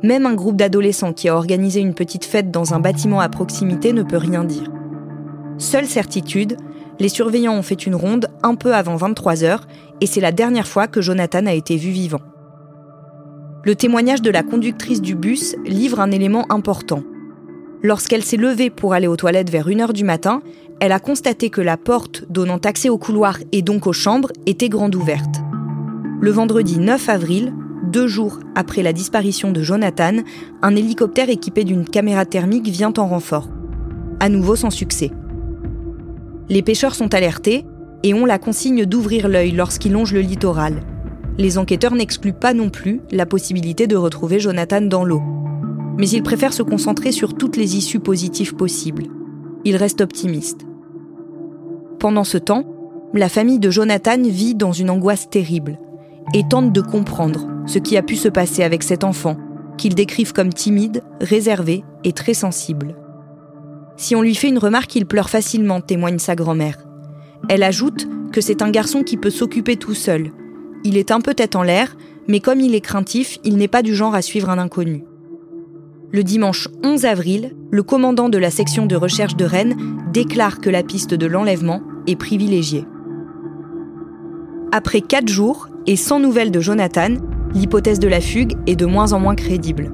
Même 0.03 0.27
un 0.27 0.35
groupe 0.35 0.57
d'adolescents 0.57 1.13
qui 1.13 1.29
a 1.29 1.37
organisé 1.37 1.81
une 1.81 1.95
petite 1.95 2.25
fête 2.25 2.51
dans 2.51 2.75
un 2.75 2.81
bâtiment 2.81 3.21
à 3.21 3.29
proximité 3.29 3.93
ne 3.93 4.03
peut 4.03 4.19
rien 4.19 4.45
dire. 4.45 4.71
Seule 5.59 5.87
certitude, 5.87 6.57
les 7.01 7.09
surveillants 7.09 7.57
ont 7.57 7.63
fait 7.63 7.87
une 7.87 7.95
ronde 7.95 8.29
un 8.43 8.55
peu 8.55 8.75
avant 8.75 8.97
23 8.97 9.45
heures 9.45 9.67
et 10.01 10.07
c'est 10.07 10.21
la 10.21 10.33
dernière 10.33 10.67
fois 10.67 10.87
que 10.87 11.01
Jonathan 11.01 11.47
a 11.47 11.53
été 11.53 11.77
vu 11.77 11.91
vivant. 11.91 12.21
Le 13.65 13.75
témoignage 13.75 14.21
de 14.21 14.31
la 14.31 14.43
conductrice 14.43 15.01
du 15.01 15.15
bus 15.15 15.57
livre 15.65 16.01
un 16.01 16.11
élément 16.11 16.45
important. 16.51 17.03
Lorsqu'elle 17.83 18.23
s'est 18.23 18.37
levée 18.37 18.71
pour 18.71 18.93
aller 18.93 19.07
aux 19.07 19.17
toilettes 19.17 19.51
vers 19.51 19.69
1h 19.69 19.93
du 19.93 20.05
matin, 20.05 20.43
elle 20.81 20.93
a 20.93 21.01
constaté 21.01 21.51
que 21.51 21.61
la 21.61 21.77
porte 21.77 22.25
donnant 22.29 22.59
accès 22.59 22.89
au 22.89 22.99
couloir 22.99 23.39
et 23.53 23.63
donc 23.63 23.87
aux 23.87 23.93
chambres 23.93 24.33
était 24.47 24.69
grande 24.69 24.95
ouverte. 24.95 25.41
Le 26.21 26.31
vendredi 26.31 26.79
9 26.79 27.09
avril, 27.09 27.53
deux 27.85 28.07
jours 28.07 28.41
après 28.55 28.83
la 28.83 28.93
disparition 28.93 29.51
de 29.51 29.63
Jonathan, 29.63 30.17
un 30.63 30.77
hélicoptère 30.77 31.29
équipé 31.29 31.65
d'une 31.65 31.85
caméra 31.85 32.25
thermique 32.25 32.69
vient 32.69 32.93
en 32.97 33.07
renfort. 33.07 33.49
À 34.21 34.29
nouveau 34.29 34.57
sans 34.57 34.71
succès. 34.71 35.11
Les 36.49 36.63
pêcheurs 36.63 36.95
sont 36.95 37.15
alertés 37.15 37.65
et 38.03 38.15
ont 38.15 38.27
la 38.27 38.39
consigne 38.39 38.87
d'ouvrir 38.87 39.29
l'œil 39.29 39.53
lorsqu'ils 39.53 39.93
longent 39.93 40.15
le 40.15 40.21
littoral 40.21 40.83
les 41.39 41.59
enquêteurs 41.59 41.95
n'excluent 41.95 42.33
pas 42.33 42.55
non 42.55 42.71
plus 42.71 43.01
la 43.11 43.27
possibilité 43.27 43.87
de 43.87 43.97
retrouver 43.97 44.39
Jonathan 44.39 44.81
dans 44.81 45.05
l'eau. 45.05 45.23
Mais 45.99 46.09
ils 46.09 46.23
préfèrent 46.23 46.53
se 46.53 46.63
concentrer 46.63 47.13
sur 47.13 47.35
toutes 47.35 47.57
les 47.57 47.77
issues 47.77 48.01
positives 48.01 48.55
possibles. 48.55 49.05
Ils 49.65 49.77
restent 49.77 50.01
optimistes. 50.01 50.67
Pendant 51.99 52.25
ce 52.25 52.39
temps, 52.39 52.65
la 53.15 53.29
famille 53.29 53.59
de 53.59 53.71
Jonathan 53.71 54.21
vit 54.23 54.55
dans 54.55 54.73
une 54.73 54.91
angoisse 54.91 55.31
terrible 55.31 55.79
et 56.33 56.47
tente 56.49 56.73
de 56.73 56.81
comprendre 56.81 57.49
ce 57.67 57.79
qui 57.79 57.97
a 57.97 58.03
pu 58.03 58.17
se 58.17 58.29
passer 58.29 58.63
avec 58.63 58.83
cet 58.83 59.05
enfant, 59.05 59.37
qu'ils 59.77 59.95
décrivent 59.95 60.33
comme 60.33 60.53
timide, 60.53 61.03
réservé 61.21 61.85
et 62.05 62.13
très 62.13 62.35
sensible. 62.35 62.97
Si 63.97 64.17
on 64.17 64.23
lui 64.23 64.35
fait 64.35 64.49
une 64.49 64.59
remarque, 64.59 64.95
il 64.97 65.07
pleure 65.07 65.31
facilement, 65.31 65.81
témoigne 65.81 66.19
sa 66.19 66.35
grand-mère. 66.35 66.79
Elle 67.49 67.63
ajoute 67.63 68.09
que 68.33 68.41
c'est 68.41 68.63
un 68.63 68.71
garçon 68.71 69.03
qui 69.03 69.17
peut 69.17 69.31
s'occuper 69.31 69.77
tout 69.77 69.95
seul, 69.95 70.33
Il 70.87 70.99
est 70.99 71.11
un 71.11 71.21
peu 71.21 71.33
tête 71.33 71.57
en 71.57 71.63
l'air, 71.63 71.97
mais 72.29 72.41
comme 72.41 72.61
il 72.61 72.75
est 72.75 72.81
craintif, 72.81 73.39
il 73.43 73.57
n'est 73.57 73.69
pas 73.69 73.83
du 73.83 73.95
genre 73.95 74.15
à 74.15 74.21
suivre 74.21 74.51
un 74.51 74.59
inconnu. 74.59 75.05
Le 76.13 76.23
dimanche 76.23 76.69
11 76.85 77.07
avril, 77.07 77.57
le 77.71 77.83
commandant 77.83 78.29
de 78.29 78.39
la 78.39 78.51
section 78.51 78.87
de 78.87 78.95
recherche 78.95 79.35
de 79.35 79.45
Rennes 79.45 79.77
déclare 80.13 80.61
que 80.61 80.71
la 80.71 80.83
piste 80.83 81.15
de 81.15 81.27
l'enlèvement 81.27 81.81
est 82.07 82.17
privilégiée. 82.17 82.85
Après 84.73 85.01
quatre 85.01 85.29
jours 85.29 85.69
et 85.87 85.97
sans 85.97 86.21
nouvelles 86.21 86.51
de 86.51 86.61
Jonathan, 86.61 87.15
l'hypothèse 87.55 87.99
de 87.99 88.09
la 88.09 88.21
fugue 88.21 88.55
est 88.67 88.77
de 88.77 88.87
moins 88.87 89.13
en 89.13 89.21
moins 89.21 89.35
crédible. 89.35 89.91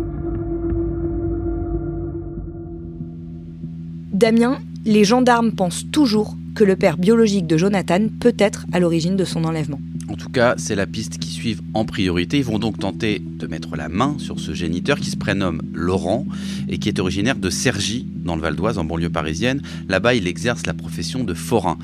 Damien, 4.13 4.59
les 4.85 5.05
gendarmes 5.05 5.53
pensent 5.53 5.87
toujours 5.91 6.37
que 6.55 6.65
le 6.65 6.77
père 6.77 6.99
biologique 6.99 7.47
de 7.47 7.57
Jonathan 7.57 8.09
peut 8.21 8.35
être 8.39 8.67
à 8.73 8.81
l'origine 8.81 9.17
de 9.17 9.25
son 9.25 9.45
enlèvement. 9.45 9.81
En 10.09 10.15
tout 10.15 10.29
cas, 10.29 10.55
c'est 10.59 10.75
la 10.75 10.87
piste 10.87 11.19
qui 11.19 11.31
suivent 11.31 11.63
en 11.73 11.85
priorité. 11.85 12.39
Ils 12.39 12.45
vont 12.45 12.59
donc 12.59 12.79
tenter 12.79 13.21
de 13.21 13.47
mettre 13.47 13.77
la 13.77 13.89
main 13.89 14.17
sur 14.19 14.41
ce 14.41 14.53
géniteur 14.53 14.99
qui 14.99 15.11
se 15.11 15.17
prénomme 15.17 15.63
Laurent 15.73 16.27
et 16.69 16.79
qui 16.79 16.89
est 16.89 16.99
originaire 16.99 17.37
de 17.37 17.49
Cergy, 17.49 18.07
dans 18.17 18.35
le 18.35 18.43
Val 18.43 18.57
d'Oise, 18.57 18.79
en 18.79 18.85
banlieue 18.85 19.09
parisienne. 19.09 19.63
Là-bas, 19.89 20.15
il 20.15 20.27
exerce 20.27 20.67
la 20.67 20.75
profession 20.75 21.23
de 21.23 21.33
forain. 21.33 21.79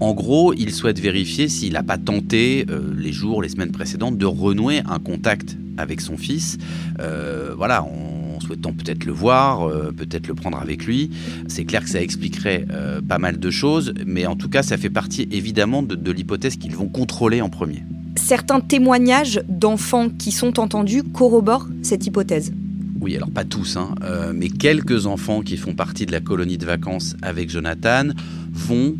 En 0.00 0.12
gros, 0.12 0.52
il 0.54 0.72
souhaite 0.72 0.98
vérifier 0.98 1.48
s'il 1.48 1.74
n'a 1.74 1.82
pas 1.82 1.98
tenté, 1.98 2.66
euh, 2.68 2.80
les 2.96 3.12
jours, 3.12 3.42
les 3.42 3.48
semaines 3.48 3.70
précédentes, 3.70 4.18
de 4.18 4.26
renouer 4.26 4.82
un 4.86 4.98
contact 4.98 5.56
avec 5.76 6.00
son 6.00 6.16
fils. 6.16 6.58
Euh, 6.98 7.54
voilà, 7.56 7.84
en 7.84 8.40
souhaitant 8.40 8.72
peut-être 8.72 9.04
le 9.04 9.12
voir, 9.12 9.62
euh, 9.62 9.92
peut-être 9.96 10.26
le 10.26 10.34
prendre 10.34 10.58
avec 10.58 10.84
lui. 10.84 11.10
C'est 11.46 11.64
clair 11.64 11.84
que 11.84 11.88
ça 11.88 12.02
expliquerait 12.02 12.66
pas 13.08 13.18
mal 13.18 13.38
de 13.38 13.50
choses, 13.50 13.94
mais 14.06 14.26
en 14.26 14.36
tout 14.36 14.48
cas, 14.48 14.62
ça 14.62 14.76
fait 14.76 14.90
partie 14.90 15.28
évidemment 15.30 15.82
de, 15.82 16.10
l'hypothèse 16.10 16.56
qu'ils 16.56 16.74
vont 16.74 16.88
contrôler 16.88 17.40
en 17.40 17.48
premier. 17.48 17.82
Certains 18.16 18.60
témoignages 18.60 19.42
d'enfants 19.48 20.08
qui 20.08 20.32
sont 20.32 20.58
entendus 20.58 21.02
corroborent 21.02 21.68
cette 21.82 22.06
hypothèse. 22.06 22.52
Oui, 23.00 23.16
alors 23.16 23.30
pas 23.30 23.44
tous, 23.44 23.76
hein, 23.76 23.94
mais 24.34 24.48
quelques 24.48 25.06
enfants 25.06 25.42
qui 25.42 25.56
font 25.56 25.74
partie 25.74 26.06
de 26.06 26.12
la 26.12 26.20
colonie 26.20 26.58
de 26.58 26.64
vacances 26.64 27.16
avec 27.22 27.50
Jonathan 27.50 28.08
vont 28.52 28.94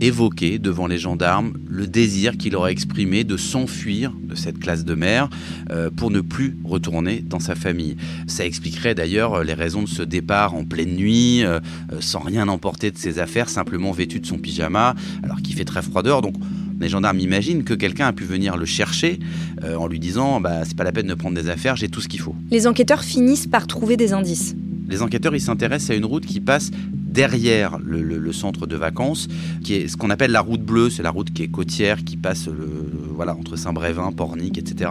évoqué 0.00 0.58
devant 0.58 0.86
les 0.86 0.98
gendarmes 0.98 1.54
le 1.68 1.86
désir 1.86 2.36
qu'il 2.36 2.56
aurait 2.56 2.72
exprimé 2.72 3.24
de 3.24 3.36
s'enfuir 3.36 4.12
de 4.22 4.34
cette 4.34 4.58
classe 4.58 4.84
de 4.84 4.94
mer 4.94 5.28
euh, 5.70 5.90
pour 5.94 6.10
ne 6.10 6.20
plus 6.20 6.56
retourner 6.64 7.20
dans 7.20 7.40
sa 7.40 7.54
famille. 7.54 7.96
Ça 8.26 8.44
expliquerait 8.44 8.94
d'ailleurs 8.94 9.42
les 9.44 9.54
raisons 9.54 9.82
de 9.82 9.88
ce 9.88 10.02
départ 10.02 10.54
en 10.54 10.64
pleine 10.64 10.94
nuit, 10.94 11.42
euh, 11.42 11.60
euh, 11.92 11.96
sans 12.00 12.20
rien 12.20 12.48
emporter 12.48 12.90
de 12.90 12.98
ses 12.98 13.18
affaires, 13.18 13.48
simplement 13.48 13.92
vêtu 13.92 14.20
de 14.20 14.26
son 14.26 14.38
pyjama, 14.38 14.94
alors 15.22 15.42
qu'il 15.42 15.54
fait 15.54 15.64
très 15.64 15.82
froid 15.82 16.02
dehors. 16.02 16.22
Donc 16.22 16.34
les 16.80 16.88
gendarmes 16.88 17.18
imaginent 17.18 17.64
que 17.64 17.74
quelqu'un 17.74 18.06
a 18.06 18.12
pu 18.12 18.24
venir 18.24 18.56
le 18.56 18.64
chercher 18.64 19.18
en 19.64 19.88
lui 19.88 19.98
disant 19.98 20.40
bah, 20.40 20.64
c'est 20.64 20.76
pas 20.76 20.84
la 20.84 20.92
peine 20.92 21.08
de 21.08 21.14
prendre 21.14 21.34
des 21.34 21.48
affaires, 21.48 21.74
j'ai 21.74 21.88
tout 21.88 22.00
ce 22.00 22.06
qu'il 22.06 22.20
faut. 22.20 22.36
Les 22.52 22.68
enquêteurs 22.68 23.02
finissent 23.02 23.48
par 23.48 23.66
trouver 23.66 23.96
des 23.96 24.12
indices. 24.12 24.54
Les 24.88 25.02
enquêteurs 25.02 25.34
ils 25.34 25.40
s'intéressent 25.40 25.90
à 25.90 25.94
une 25.94 26.04
route 26.04 26.24
qui 26.24 26.38
passe 26.38 26.70
derrière 27.08 27.78
le, 27.78 28.32
centre 28.32 28.66
de 28.66 28.76
vacances, 28.76 29.26
qui 29.64 29.74
est 29.74 29.88
ce 29.88 29.96
qu'on 29.96 30.10
appelle 30.10 30.30
la 30.30 30.40
route 30.40 30.62
bleue, 30.62 30.90
c'est 30.90 31.02
la 31.02 31.10
route 31.10 31.32
qui 31.32 31.42
est 31.42 31.48
côtière, 31.48 32.04
qui 32.04 32.16
passe 32.16 32.46
le, 32.46 32.68
voilà, 33.14 33.34
entre 33.34 33.56
Saint-Brévin, 33.56 34.12
Pornic, 34.12 34.58
etc. 34.58 34.90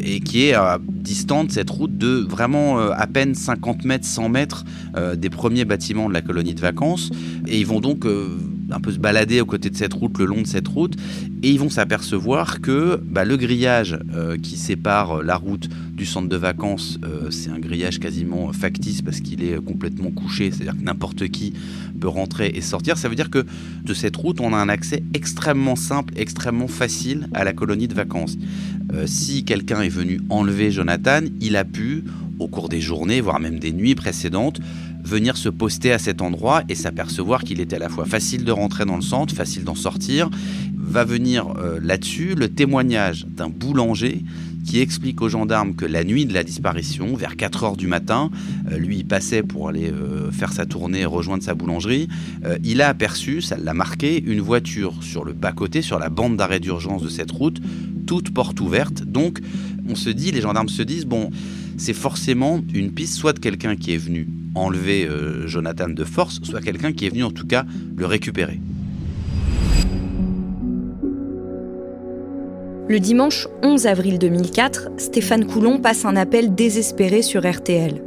Et 0.00 0.20
qui 0.20 0.46
est 0.46 0.54
euh, 0.54 0.78
distante, 0.88 1.50
cette 1.50 1.70
route, 1.70 1.96
de 1.96 2.24
vraiment 2.28 2.78
euh, 2.78 2.90
à 2.94 3.06
peine 3.06 3.34
50 3.34 3.84
mètres, 3.84 4.06
100 4.06 4.28
mètres 4.28 4.64
euh, 4.96 5.16
des 5.16 5.30
premiers 5.30 5.64
bâtiments 5.64 6.08
de 6.08 6.14
la 6.14 6.22
colonie 6.22 6.54
de 6.54 6.60
vacances. 6.60 7.10
Et 7.46 7.58
ils 7.58 7.66
vont 7.66 7.80
donc 7.80 8.06
un 8.70 8.80
peu 8.80 8.92
se 8.92 8.98
balader 8.98 9.40
aux 9.40 9.46
côtés 9.46 9.70
de 9.70 9.76
cette 9.76 9.92
route, 9.92 10.18
le 10.18 10.24
long 10.24 10.42
de 10.42 10.46
cette 10.46 10.68
route, 10.68 10.96
et 11.42 11.50
ils 11.50 11.58
vont 11.58 11.70
s'apercevoir 11.70 12.60
que 12.60 13.00
bah, 13.04 13.24
le 13.24 13.36
grillage 13.36 13.98
euh, 14.14 14.36
qui 14.36 14.56
sépare 14.56 15.22
la 15.22 15.36
route 15.36 15.68
du 15.92 16.06
centre 16.06 16.28
de 16.28 16.36
vacances, 16.36 16.98
euh, 17.04 17.30
c'est 17.30 17.50
un 17.50 17.58
grillage 17.58 18.00
quasiment 18.00 18.52
factice 18.52 19.02
parce 19.02 19.20
qu'il 19.20 19.42
est 19.42 19.62
complètement 19.64 20.10
couché, 20.10 20.50
c'est-à-dire 20.50 20.76
que 20.76 20.84
n'importe 20.84 21.28
qui 21.28 21.45
peut 22.00 22.08
rentrer 22.08 22.52
et 22.54 22.60
sortir. 22.60 22.98
Ça 22.98 23.08
veut 23.08 23.14
dire 23.14 23.30
que 23.30 23.44
de 23.84 23.94
cette 23.94 24.16
route, 24.16 24.40
on 24.40 24.52
a 24.52 24.56
un 24.56 24.68
accès 24.68 25.02
extrêmement 25.14 25.76
simple, 25.76 26.14
extrêmement 26.16 26.68
facile 26.68 27.28
à 27.34 27.44
la 27.44 27.52
colonie 27.52 27.88
de 27.88 27.94
vacances. 27.94 28.36
Euh, 28.92 29.06
si 29.06 29.44
quelqu'un 29.44 29.82
est 29.82 29.88
venu 29.88 30.20
enlever 30.30 30.70
Jonathan, 30.70 31.20
il 31.40 31.56
a 31.56 31.64
pu, 31.64 32.04
au 32.38 32.48
cours 32.48 32.68
des 32.68 32.80
journées, 32.80 33.20
voire 33.20 33.40
même 33.40 33.58
des 33.58 33.72
nuits 33.72 33.94
précédentes, 33.94 34.60
venir 35.04 35.36
se 35.36 35.48
poster 35.48 35.92
à 35.92 35.98
cet 35.98 36.20
endroit 36.20 36.62
et 36.68 36.74
s'apercevoir 36.74 37.44
qu'il 37.44 37.60
était 37.60 37.76
à 37.76 37.78
la 37.78 37.88
fois 37.88 38.04
facile 38.04 38.44
de 38.44 38.52
rentrer 38.52 38.84
dans 38.84 38.96
le 38.96 39.02
centre, 39.02 39.34
facile 39.34 39.64
d'en 39.64 39.74
sortir. 39.74 40.28
Va 40.76 41.04
venir 41.04 41.54
euh, 41.58 41.78
là-dessus 41.82 42.34
le 42.34 42.48
témoignage 42.48 43.26
d'un 43.26 43.48
boulanger 43.48 44.22
qui 44.66 44.80
explique 44.80 45.22
aux 45.22 45.28
gendarmes 45.28 45.74
que 45.74 45.86
la 45.86 46.04
nuit 46.04 46.26
de 46.26 46.34
la 46.34 46.44
disparition, 46.44 47.14
vers 47.14 47.36
4 47.36 47.64
heures 47.64 47.76
du 47.76 47.86
matin, 47.86 48.30
euh, 48.70 48.78
lui 48.78 48.98
il 48.98 49.06
passait 49.06 49.42
pour 49.42 49.68
aller 49.68 49.90
euh, 49.90 50.30
faire 50.30 50.52
sa 50.52 50.66
tournée 50.66 51.00
et 51.00 51.06
rejoindre 51.06 51.42
sa 51.42 51.54
boulangerie, 51.54 52.08
il 52.62 52.80
a 52.80 52.88
aperçu, 52.88 53.40
ça 53.40 53.56
l'a 53.56 53.74
marqué, 53.74 54.22
une 54.22 54.40
voiture 54.40 54.94
sur 55.02 55.24
le 55.24 55.32
bas-côté, 55.32 55.82
sur 55.82 55.98
la 55.98 56.08
bande 56.08 56.36
d'arrêt 56.36 56.60
d'urgence 56.60 57.02
de 57.02 57.08
cette 57.08 57.30
route, 57.30 57.60
toute 58.06 58.32
porte 58.32 58.60
ouverte. 58.60 59.02
Donc 59.02 59.40
on 59.88 59.94
se 59.94 60.10
dit, 60.10 60.32
les 60.32 60.40
gendarmes 60.40 60.68
se 60.68 60.82
disent, 60.82 61.06
bon, 61.06 61.30
c'est 61.76 61.94
forcément 61.94 62.62
une 62.72 62.92
piste 62.92 63.14
soit 63.14 63.32
de 63.32 63.38
quelqu'un 63.38 63.76
qui 63.76 63.92
est 63.92 63.98
venu 63.98 64.28
enlever 64.54 65.06
euh, 65.06 65.46
Jonathan 65.46 65.88
de 65.88 66.04
force, 66.04 66.40
soit 66.42 66.62
quelqu'un 66.62 66.92
qui 66.92 67.06
est 67.06 67.10
venu 67.10 67.24
en 67.24 67.30
tout 67.30 67.46
cas 67.46 67.64
le 67.96 68.06
récupérer. 68.06 68.58
Le 72.88 73.00
dimanche 73.00 73.48
11 73.64 73.88
avril 73.88 74.16
2004, 74.20 74.90
Stéphane 74.96 75.44
Coulon 75.44 75.80
passe 75.80 76.04
un 76.04 76.14
appel 76.14 76.54
désespéré 76.54 77.20
sur 77.20 77.44
RTL. 77.44 78.00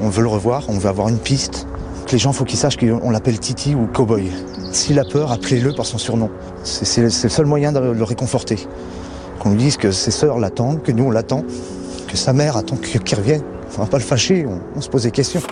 On 0.00 0.08
veut 0.08 0.22
le 0.22 0.30
revoir, 0.30 0.64
on 0.68 0.78
veut 0.78 0.88
avoir 0.88 1.10
une 1.10 1.18
piste. 1.18 1.66
Les 2.10 2.16
gens, 2.16 2.32
faut 2.32 2.46
qu'ils 2.46 2.58
sachent 2.58 2.78
qu'on 2.78 3.10
l'appelle 3.10 3.38
Titi 3.38 3.74
ou 3.74 3.86
Cowboy. 3.86 4.30
S'il 4.72 4.98
a 4.98 5.04
peur, 5.04 5.30
appelez-le 5.30 5.74
par 5.74 5.84
son 5.84 5.98
surnom. 5.98 6.30
C'est 6.62 7.02
le 7.02 7.10
seul 7.10 7.44
moyen 7.44 7.70
de 7.70 7.80
le 7.80 8.02
réconforter. 8.02 8.56
Qu'on 9.40 9.50
lui 9.50 9.58
dise 9.58 9.76
que 9.76 9.90
ses 9.90 10.10
sœurs 10.10 10.38
l'attendent, 10.38 10.82
que 10.82 10.90
nous 10.92 11.04
on 11.04 11.10
l'attend, 11.10 11.44
que 12.08 12.16
sa 12.16 12.32
mère 12.32 12.56
attend 12.56 12.76
qu'il 12.76 13.18
revienne. 13.18 13.42
On 13.76 13.82
va 13.82 13.88
pas 13.88 13.98
le 13.98 14.04
fâcher, 14.04 14.46
on, 14.46 14.58
on 14.74 14.80
se 14.80 14.88
pose 14.88 15.02
des 15.02 15.10
questions. 15.10 15.42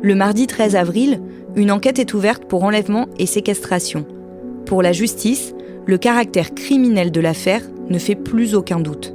Le 0.00 0.14
mardi 0.14 0.46
13 0.46 0.74
avril, 0.74 1.20
une 1.54 1.70
enquête 1.70 1.98
est 1.98 2.14
ouverte 2.14 2.46
pour 2.46 2.64
enlèvement 2.64 3.08
et 3.18 3.26
séquestration. 3.26 4.06
Pour 4.64 4.82
la 4.82 4.92
justice, 4.92 5.52
le 5.88 5.96
caractère 5.96 6.54
criminel 6.54 7.10
de 7.10 7.20
l'affaire 7.20 7.62
ne 7.88 7.98
fait 7.98 8.14
plus 8.14 8.54
aucun 8.54 8.78
doute. 8.78 9.14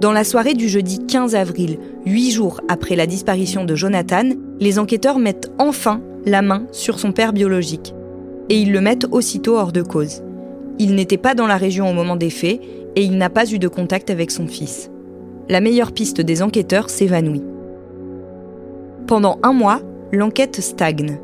Dans 0.00 0.10
la 0.10 0.24
soirée 0.24 0.54
du 0.54 0.70
jeudi 0.70 1.04
15 1.06 1.34
avril, 1.34 1.78
huit 2.06 2.30
jours 2.30 2.62
après 2.68 2.96
la 2.96 3.06
disparition 3.06 3.66
de 3.66 3.74
Jonathan, 3.74 4.30
les 4.58 4.78
enquêteurs 4.78 5.18
mettent 5.18 5.52
enfin 5.58 6.00
la 6.24 6.40
main 6.40 6.66
sur 6.72 6.98
son 6.98 7.12
père 7.12 7.34
biologique. 7.34 7.94
Et 8.48 8.58
ils 8.58 8.72
le 8.72 8.80
mettent 8.80 9.06
aussitôt 9.10 9.58
hors 9.58 9.72
de 9.72 9.82
cause. 9.82 10.22
Il 10.78 10.94
n'était 10.94 11.18
pas 11.18 11.34
dans 11.34 11.46
la 11.46 11.58
région 11.58 11.90
au 11.90 11.92
moment 11.92 12.16
des 12.16 12.30
faits 12.30 12.62
et 12.96 13.02
il 13.02 13.18
n'a 13.18 13.28
pas 13.28 13.52
eu 13.52 13.58
de 13.58 13.68
contact 13.68 14.08
avec 14.08 14.30
son 14.30 14.46
fils. 14.46 14.90
La 15.50 15.60
meilleure 15.60 15.92
piste 15.92 16.22
des 16.22 16.40
enquêteurs 16.40 16.88
s'évanouit. 16.88 17.44
Pendant 19.06 19.38
un 19.42 19.52
mois, 19.52 19.82
l'enquête 20.10 20.62
stagne, 20.62 21.18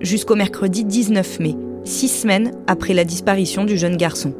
jusqu'au 0.00 0.34
mercredi 0.34 0.84
19 0.84 1.38
mai, 1.38 1.54
six 1.84 2.08
semaines 2.08 2.52
après 2.66 2.94
la 2.94 3.04
disparition 3.04 3.64
du 3.64 3.76
jeune 3.76 3.96
garçon. 3.96 4.34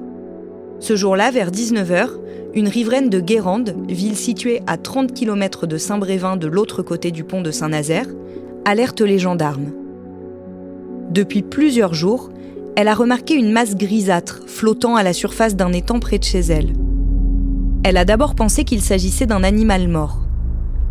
Ce 0.80 0.96
jour-là, 0.96 1.30
vers 1.30 1.50
19h, 1.50 2.08
une 2.54 2.68
riveraine 2.68 3.10
de 3.10 3.20
Guérande, 3.20 3.74
ville 3.88 4.16
située 4.16 4.60
à 4.66 4.76
30 4.76 5.12
km 5.12 5.66
de 5.66 5.76
Saint-Brévin 5.76 6.36
de 6.36 6.46
l'autre 6.46 6.82
côté 6.82 7.10
du 7.10 7.24
pont 7.24 7.42
de 7.42 7.50
Saint-Nazaire, 7.50 8.06
alerte 8.64 9.00
les 9.00 9.18
gendarmes. 9.18 9.72
Depuis 11.10 11.42
plusieurs 11.42 11.94
jours, 11.94 12.30
elle 12.76 12.88
a 12.88 12.94
remarqué 12.94 13.34
une 13.34 13.52
masse 13.52 13.76
grisâtre 13.76 14.42
flottant 14.46 14.96
à 14.96 15.02
la 15.02 15.12
surface 15.12 15.54
d'un 15.54 15.72
étang 15.72 16.00
près 16.00 16.18
de 16.18 16.24
chez 16.24 16.40
elle. 16.40 16.72
Elle 17.84 17.96
a 17.96 18.04
d'abord 18.04 18.34
pensé 18.34 18.64
qu'il 18.64 18.80
s'agissait 18.80 19.26
d'un 19.26 19.44
animal 19.44 19.88
mort. 19.88 20.23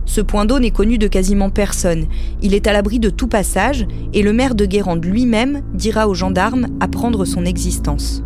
Ce 0.05 0.21
point 0.21 0.45
d'eau 0.45 0.59
n'est 0.59 0.71
connu 0.71 0.97
de 0.97 1.07
quasiment 1.07 1.49
personne. 1.49 2.05
Il 2.41 2.53
est 2.53 2.67
à 2.67 2.73
l'abri 2.73 2.99
de 2.99 3.09
tout 3.09 3.27
passage 3.27 3.87
et 4.13 4.21
le 4.21 4.33
maire 4.33 4.55
de 4.55 4.65
Guérande 4.65 5.05
lui-même 5.05 5.61
dira 5.73 6.07
aux 6.07 6.13
gendarmes 6.13 6.67
apprendre 6.79 7.25
son 7.25 7.45
existence. 7.45 8.23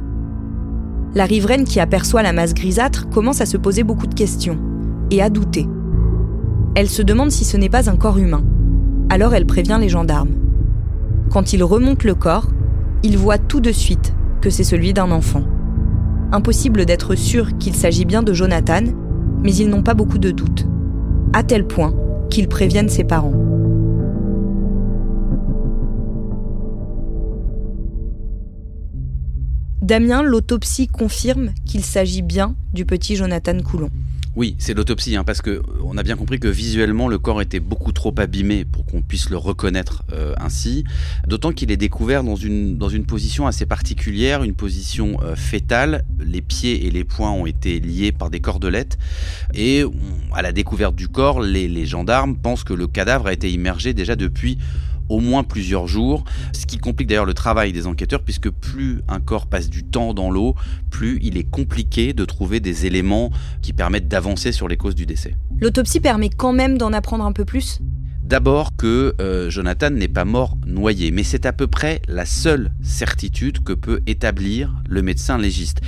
La 1.13 1.25
riveraine 1.25 1.65
qui 1.65 1.79
aperçoit 1.79 2.23
la 2.23 2.33
masse 2.33 2.53
grisâtre 2.53 3.09
commence 3.09 3.41
à 3.41 3.45
se 3.45 3.57
poser 3.57 3.83
beaucoup 3.83 4.07
de 4.07 4.13
questions 4.13 4.57
et 5.11 5.21
à 5.21 5.29
douter. 5.29 5.67
Elle 6.75 6.89
se 6.89 7.01
demande 7.01 7.31
si 7.31 7.45
ce 7.45 7.57
n'est 7.57 7.69
pas 7.69 7.89
un 7.89 7.95
corps 7.95 8.17
humain. 8.17 8.43
Alors 9.09 9.33
elle 9.33 9.45
prévient 9.45 9.77
les 9.79 9.89
gendarmes. 9.89 10.31
Quand 11.31 11.53
ils 11.53 11.63
remontent 11.63 12.05
le 12.05 12.15
corps, 12.15 12.47
ils 13.03 13.17
voient 13.17 13.37
tout 13.37 13.61
de 13.61 13.71
suite 13.71 14.13
que 14.41 14.49
c'est 14.49 14.63
celui 14.63 14.93
d'un 14.93 15.11
enfant. 15.11 15.43
Impossible 16.31 16.85
d'être 16.85 17.15
sûr 17.15 17.57
qu'il 17.57 17.75
s'agit 17.75 18.05
bien 18.05 18.23
de 18.23 18.33
Jonathan, 18.33 18.83
mais 19.43 19.55
ils 19.55 19.69
n'ont 19.69 19.83
pas 19.83 19.93
beaucoup 19.93 20.17
de 20.17 20.31
doutes 20.31 20.67
à 21.33 21.43
tel 21.43 21.65
point 21.65 21.93
qu'ils 22.29 22.47
préviennent 22.47 22.89
ses 22.89 23.03
parents. 23.03 23.33
Damien, 29.81 30.21
l'autopsie 30.21 30.87
confirme 30.87 31.51
qu'il 31.65 31.83
s'agit 31.83 32.21
bien 32.21 32.55
du 32.73 32.85
petit 32.85 33.15
Jonathan 33.15 33.57
Coulon. 33.61 33.89
Oui, 34.37 34.55
c'est 34.59 34.75
l'autopsie, 34.75 35.15
hein, 35.15 35.23
parce 35.23 35.41
que 35.41 35.63
on 35.83 35.97
a 35.97 36.03
bien 36.03 36.15
compris 36.15 36.39
que 36.39 36.47
visuellement 36.47 37.07
le 37.07 37.17
corps 37.17 37.41
était 37.41 37.59
beaucoup 37.59 37.91
trop 37.91 38.13
abîmé 38.19 38.65
pour 38.65 38.85
qu'on 38.85 39.01
puisse 39.01 39.31
le 39.31 39.37
reconnaître 39.37 40.03
euh, 40.13 40.35
ainsi. 40.37 40.83
D'autant 41.25 41.51
qu'il 41.51 41.71
est 41.71 41.77
découvert 41.77 42.23
dans 42.23 42.35
une 42.35 42.77
dans 42.77 42.87
une 42.87 43.07
position 43.07 43.47
assez 43.47 43.65
particulière, 43.65 44.43
une 44.43 44.53
position 44.53 45.17
euh, 45.23 45.35
fétale. 45.35 46.05
Les 46.19 46.43
pieds 46.43 46.85
et 46.85 46.91
les 46.91 47.03
poings 47.03 47.31
ont 47.31 47.47
été 47.47 47.79
liés 47.79 48.11
par 48.11 48.29
des 48.29 48.39
cordelettes, 48.39 48.99
et 49.55 49.83
à 50.31 50.43
la 50.43 50.51
découverte 50.51 50.93
du 50.93 51.07
corps, 51.07 51.41
les, 51.41 51.67
les 51.67 51.87
gendarmes 51.87 52.37
pensent 52.37 52.63
que 52.63 52.73
le 52.73 52.85
cadavre 52.85 53.25
a 53.25 53.33
été 53.33 53.51
immergé 53.51 53.95
déjà 53.95 54.15
depuis 54.15 54.59
au 55.09 55.19
moins 55.19 55.43
plusieurs 55.43 55.87
jours, 55.87 56.23
ce 56.53 56.65
qui 56.65 56.77
complique 56.77 57.07
d'ailleurs 57.07 57.25
le 57.25 57.33
travail 57.33 57.71
des 57.73 57.87
enquêteurs 57.87 58.23
puisque 58.23 58.49
plus 58.49 59.01
un 59.07 59.19
corps 59.19 59.47
passe 59.47 59.69
du 59.69 59.83
temps 59.83 60.13
dans 60.13 60.29
l'eau, 60.29 60.55
plus 60.89 61.19
il 61.21 61.37
est 61.37 61.49
compliqué 61.49 62.13
de 62.13 62.25
trouver 62.25 62.59
des 62.59 62.85
éléments 62.85 63.31
qui 63.61 63.73
permettent 63.73 64.07
d'avancer 64.07 64.51
sur 64.51 64.67
les 64.67 64.77
causes 64.77 64.95
du 64.95 65.05
décès. 65.05 65.35
L'autopsie 65.59 65.99
permet 65.99 66.29
quand 66.29 66.53
même 66.53 66.77
d'en 66.77 66.93
apprendre 66.93 67.25
un 67.25 67.31
peu 67.31 67.45
plus? 67.45 67.79
D'abord 68.27 68.75
que 68.75 69.15
euh, 69.21 69.49
Jonathan 69.49 69.89
n'est 69.89 70.09
pas 70.09 70.25
mort 70.25 70.57
noyé, 70.65 71.11
mais 71.11 71.23
c'est 71.23 71.45
à 71.45 71.53
peu 71.53 71.67
près 71.67 72.01
la 72.09 72.25
seule 72.25 72.73
certitude 72.81 73.63
que 73.63 73.71
peut 73.71 74.01
établir 74.05 74.73
le 74.89 75.01
médecin 75.01 75.37
légiste. 75.37 75.79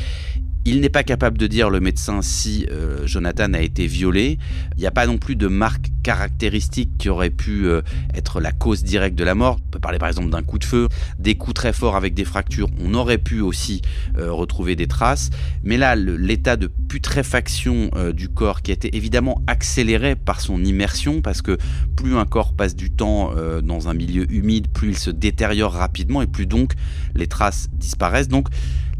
Il 0.66 0.82
n'est 0.82 0.90
pas 0.90 1.04
capable 1.04 1.38
de 1.38 1.48
dire, 1.48 1.70
le 1.70 1.80
médecin, 1.80 2.22
si 2.22 2.68
euh, 2.70 3.08
Jonathan 3.08 3.54
a 3.54 3.62
été 3.62 3.88
violé. 3.88 4.38
Il 4.76 4.82
n'y 4.82 4.88
a 4.88 4.92
pas 4.92 5.08
non 5.08 5.18
plus 5.18 5.38
de 5.38 5.48
marque 5.48 5.88
caractéristique 6.04 6.92
qui 6.98 7.08
aurait 7.08 7.30
pu 7.30 7.66
euh, 7.66 7.82
être 8.14 8.42
la 8.42 8.52
cause 8.52 8.84
directe 8.84 9.18
de 9.18 9.24
la 9.24 9.36
mort. 9.36 9.58
On 9.66 9.70
peut 9.70 9.80
parler 9.80 10.00
par 10.00 10.10
exemple 10.10 10.30
d'un 10.30 10.44
coup 10.44 10.60
de 10.60 10.66
feu, 10.66 10.88
des 11.18 11.36
coups 11.36 11.54
très 11.54 11.72
forts 11.72 11.96
avec 11.96 12.14
des 12.14 12.26
fractures. 12.26 12.68
On 12.84 12.94
aurait 12.94 13.18
pu 13.18 13.40
aussi 13.40 13.82
euh, 14.18 14.32
retrouver 14.34 14.76
des 14.76 14.88
traces. 14.88 15.30
Mais 15.64 15.78
là, 15.78 15.96
l'état 15.96 16.58
de 16.58 16.68
putréfaction 16.68 17.92
du 18.14 18.30
corps 18.30 18.62
qui 18.62 18.72
a 18.72 18.74
été 18.74 18.96
évidemment 18.96 19.42
accéléré 19.48 20.16
par 20.16 20.42
son 20.42 20.64
immersion, 20.64 21.22
parce 21.22 21.42
que 21.42 21.58
plus 21.96 22.16
un 22.16 22.26
corps 22.26 22.54
passe 22.54 22.76
du 22.76 22.90
temps 22.90 23.34
dans 23.62 23.90
un 23.90 23.94
milieu 23.94 24.32
humide, 24.32 24.68
plus 24.74 24.90
il 24.90 24.98
se 24.98 25.12
détériore 25.12 25.74
rapidement 25.74 26.22
et 26.22 26.28
plus 26.28 26.48
donc 26.48 26.74
les 27.14 27.28
traces 27.28 27.70
disparaissent. 27.74 28.28
Donc 28.28 28.48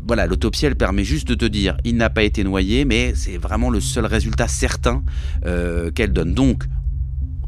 voilà, 0.10 0.26
l'autopsie, 0.26 0.66
elle 0.66 0.76
permet 0.76 1.04
juste 1.04 1.28
de 1.28 1.36
te 1.36 1.46
dire, 1.46 1.78
il 1.84 1.96
n'a 1.96 2.10
pas 2.10 2.24
été 2.24 2.44
noyé, 2.44 2.84
mais 2.84 3.14
c'est 3.14 3.38
vraiment 3.38 3.70
le 3.70 3.80
seul 3.80 4.08
résultat 4.08 4.48
certain 4.48 5.04
euh, 5.46 5.92
qu'elle 5.92 6.14
donne. 6.14 6.34
Donc, 6.34 6.64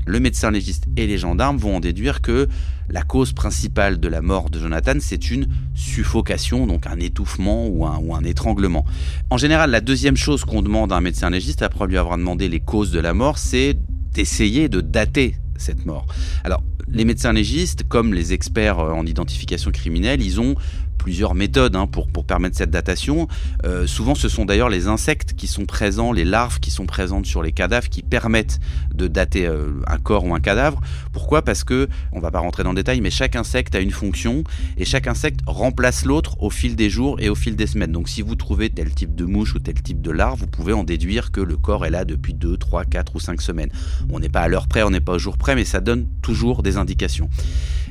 le 0.05 0.19
médecin 0.19 0.51
légiste 0.51 0.85
et 0.95 1.07
les 1.07 1.17
gendarmes 1.17 1.57
vont 1.57 1.77
en 1.77 1.79
déduire 1.79 2.21
que 2.21 2.47
la 2.87 3.01
cause 3.01 3.33
principale 3.33 3.99
de 3.99 4.07
la 4.07 4.21
mort 4.21 4.51
de 4.51 4.59
Jonathan, 4.59 4.93
c'est 4.99 5.31
une 5.31 5.47
suffocation, 5.73 6.67
donc 6.67 6.85
un 6.85 6.99
étouffement 6.99 7.65
ou 7.65 7.83
un, 7.87 7.97
ou 7.97 8.13
un 8.13 8.23
étranglement. 8.23 8.85
En 9.31 9.37
général, 9.37 9.71
la 9.71 9.81
deuxième 9.81 10.15
chose 10.15 10.45
qu'on 10.45 10.61
demande 10.61 10.93
à 10.93 10.97
un 10.97 11.01
médecin 11.01 11.31
légiste, 11.31 11.63
après 11.63 11.87
lui 11.87 11.97
avoir 11.97 12.19
demandé 12.19 12.47
les 12.47 12.59
causes 12.59 12.91
de 12.91 12.99
la 12.99 13.15
mort, 13.15 13.39
c'est 13.39 13.75
d'essayer 14.13 14.69
de 14.69 14.81
dater 14.81 15.35
cette 15.57 15.87
mort. 15.87 16.05
Alors, 16.43 16.61
les 16.93 17.05
médecins 17.05 17.33
légistes, 17.33 17.83
comme 17.87 18.13
les 18.13 18.33
experts 18.33 18.79
en 18.79 19.05
identification 19.05 19.71
criminelle, 19.71 20.21
ils 20.21 20.39
ont 20.39 20.55
plusieurs 21.01 21.33
méthodes 21.33 21.75
hein, 21.75 21.87
pour, 21.87 22.07
pour 22.07 22.25
permettre 22.25 22.55
cette 22.55 22.69
datation. 22.69 23.27
Euh, 23.65 23.87
souvent, 23.87 24.13
ce 24.13 24.29
sont 24.29 24.45
d'ailleurs 24.45 24.69
les 24.69 24.87
insectes 24.87 25.33
qui 25.33 25.47
sont 25.47 25.65
présents, 25.65 26.11
les 26.11 26.25
larves 26.25 26.59
qui 26.59 26.69
sont 26.69 26.85
présentes 26.85 27.25
sur 27.25 27.41
les 27.41 27.51
cadavres 27.51 27.89
qui 27.89 28.03
permettent 28.03 28.59
de 28.93 29.07
dater 29.07 29.47
euh, 29.47 29.71
un 29.87 29.97
corps 29.97 30.25
ou 30.25 30.35
un 30.35 30.39
cadavre. 30.39 30.79
Pourquoi? 31.11 31.41
Parce 31.41 31.63
que, 31.63 31.89
on 32.11 32.19
va 32.19 32.29
pas 32.29 32.37
rentrer 32.37 32.63
dans 32.63 32.69
le 32.69 32.75
détail, 32.75 33.01
mais 33.01 33.09
chaque 33.09 33.35
insecte 33.35 33.73
a 33.73 33.79
une 33.79 33.89
fonction 33.89 34.43
et 34.77 34.85
chaque 34.85 35.07
insecte 35.07 35.39
remplace 35.47 36.05
l'autre 36.05 36.39
au 36.39 36.51
fil 36.51 36.75
des 36.75 36.91
jours 36.91 37.19
et 37.19 37.29
au 37.29 37.35
fil 37.35 37.55
des 37.55 37.65
semaines. 37.65 37.91
Donc 37.91 38.07
si 38.07 38.21
vous 38.21 38.35
trouvez 38.35 38.69
tel 38.69 38.93
type 38.93 39.15
de 39.15 39.25
mouche 39.25 39.55
ou 39.55 39.59
tel 39.59 39.81
type 39.81 40.03
de 40.03 40.11
larve, 40.11 40.41
vous 40.41 40.47
pouvez 40.47 40.73
en 40.73 40.83
déduire 40.83 41.31
que 41.31 41.41
le 41.41 41.57
corps 41.57 41.83
est 41.87 41.89
là 41.89 42.05
depuis 42.05 42.35
2, 42.35 42.57
3, 42.57 42.85
4 42.85 43.15
ou 43.15 43.19
5 43.19 43.41
semaines. 43.41 43.71
On 44.11 44.19
n'est 44.19 44.29
pas 44.29 44.41
à 44.41 44.47
l'heure 44.47 44.67
près, 44.67 44.83
on 44.83 44.91
n'est 44.91 45.01
pas 45.01 45.13
au 45.13 45.19
jour 45.19 45.39
près, 45.39 45.55
mais 45.55 45.65
ça 45.65 45.79
donne 45.79 46.05
toujours 46.21 46.61
des 46.61 46.77
indications. 46.77 47.27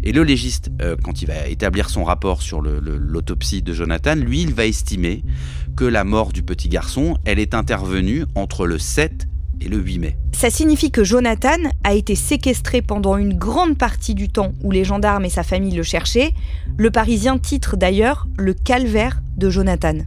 Et 0.02 0.12
le 0.12 0.23
légiste, 0.23 0.71
euh, 0.81 0.97
quand 1.02 1.23
il 1.23 1.26
va 1.26 1.47
établir 1.49 1.90
son 1.90 2.05
rapport 2.05 2.40
sur 2.43 2.62
l'autopsie 3.00 3.62
de 3.62 3.73
Jonathan, 3.73 4.14
lui, 4.14 4.42
il 4.42 4.54
va 4.54 4.66
estimer 4.66 5.25
que 5.76 5.84
la 5.84 6.04
mort 6.04 6.32
du 6.32 6.43
petit 6.43 6.69
garçon, 6.69 7.17
elle 7.25 7.39
est 7.39 7.54
intervenue 7.54 8.25
entre 8.34 8.67
le 8.67 8.78
7 8.78 9.26
et 9.60 9.69
le 9.69 9.78
8 9.78 9.99
mai. 9.99 10.17
Ça 10.32 10.50
signifie 10.50 10.91
que 10.91 11.04
Jonathan 11.04 11.58
a 11.84 11.95
été 11.95 12.15
séquestré 12.15 12.82
pendant 12.82 13.17
une 13.17 13.36
grande 13.36 13.76
partie 13.76 14.15
du 14.15 14.28
temps 14.28 14.52
où 14.63 14.71
les 14.71 14.84
gendarmes 14.84 15.25
et 15.25 15.30
sa 15.30 15.43
famille 15.43 15.75
le 15.75 15.82
cherchaient. 15.82 16.32
Le 16.78 16.91
Parisien 16.91 17.39
titre 17.39 17.76
d'ailleurs 17.76 18.26
le 18.39 18.54
calvaire 18.54 19.23
de 19.36 19.50
Jonathan. 19.50 19.99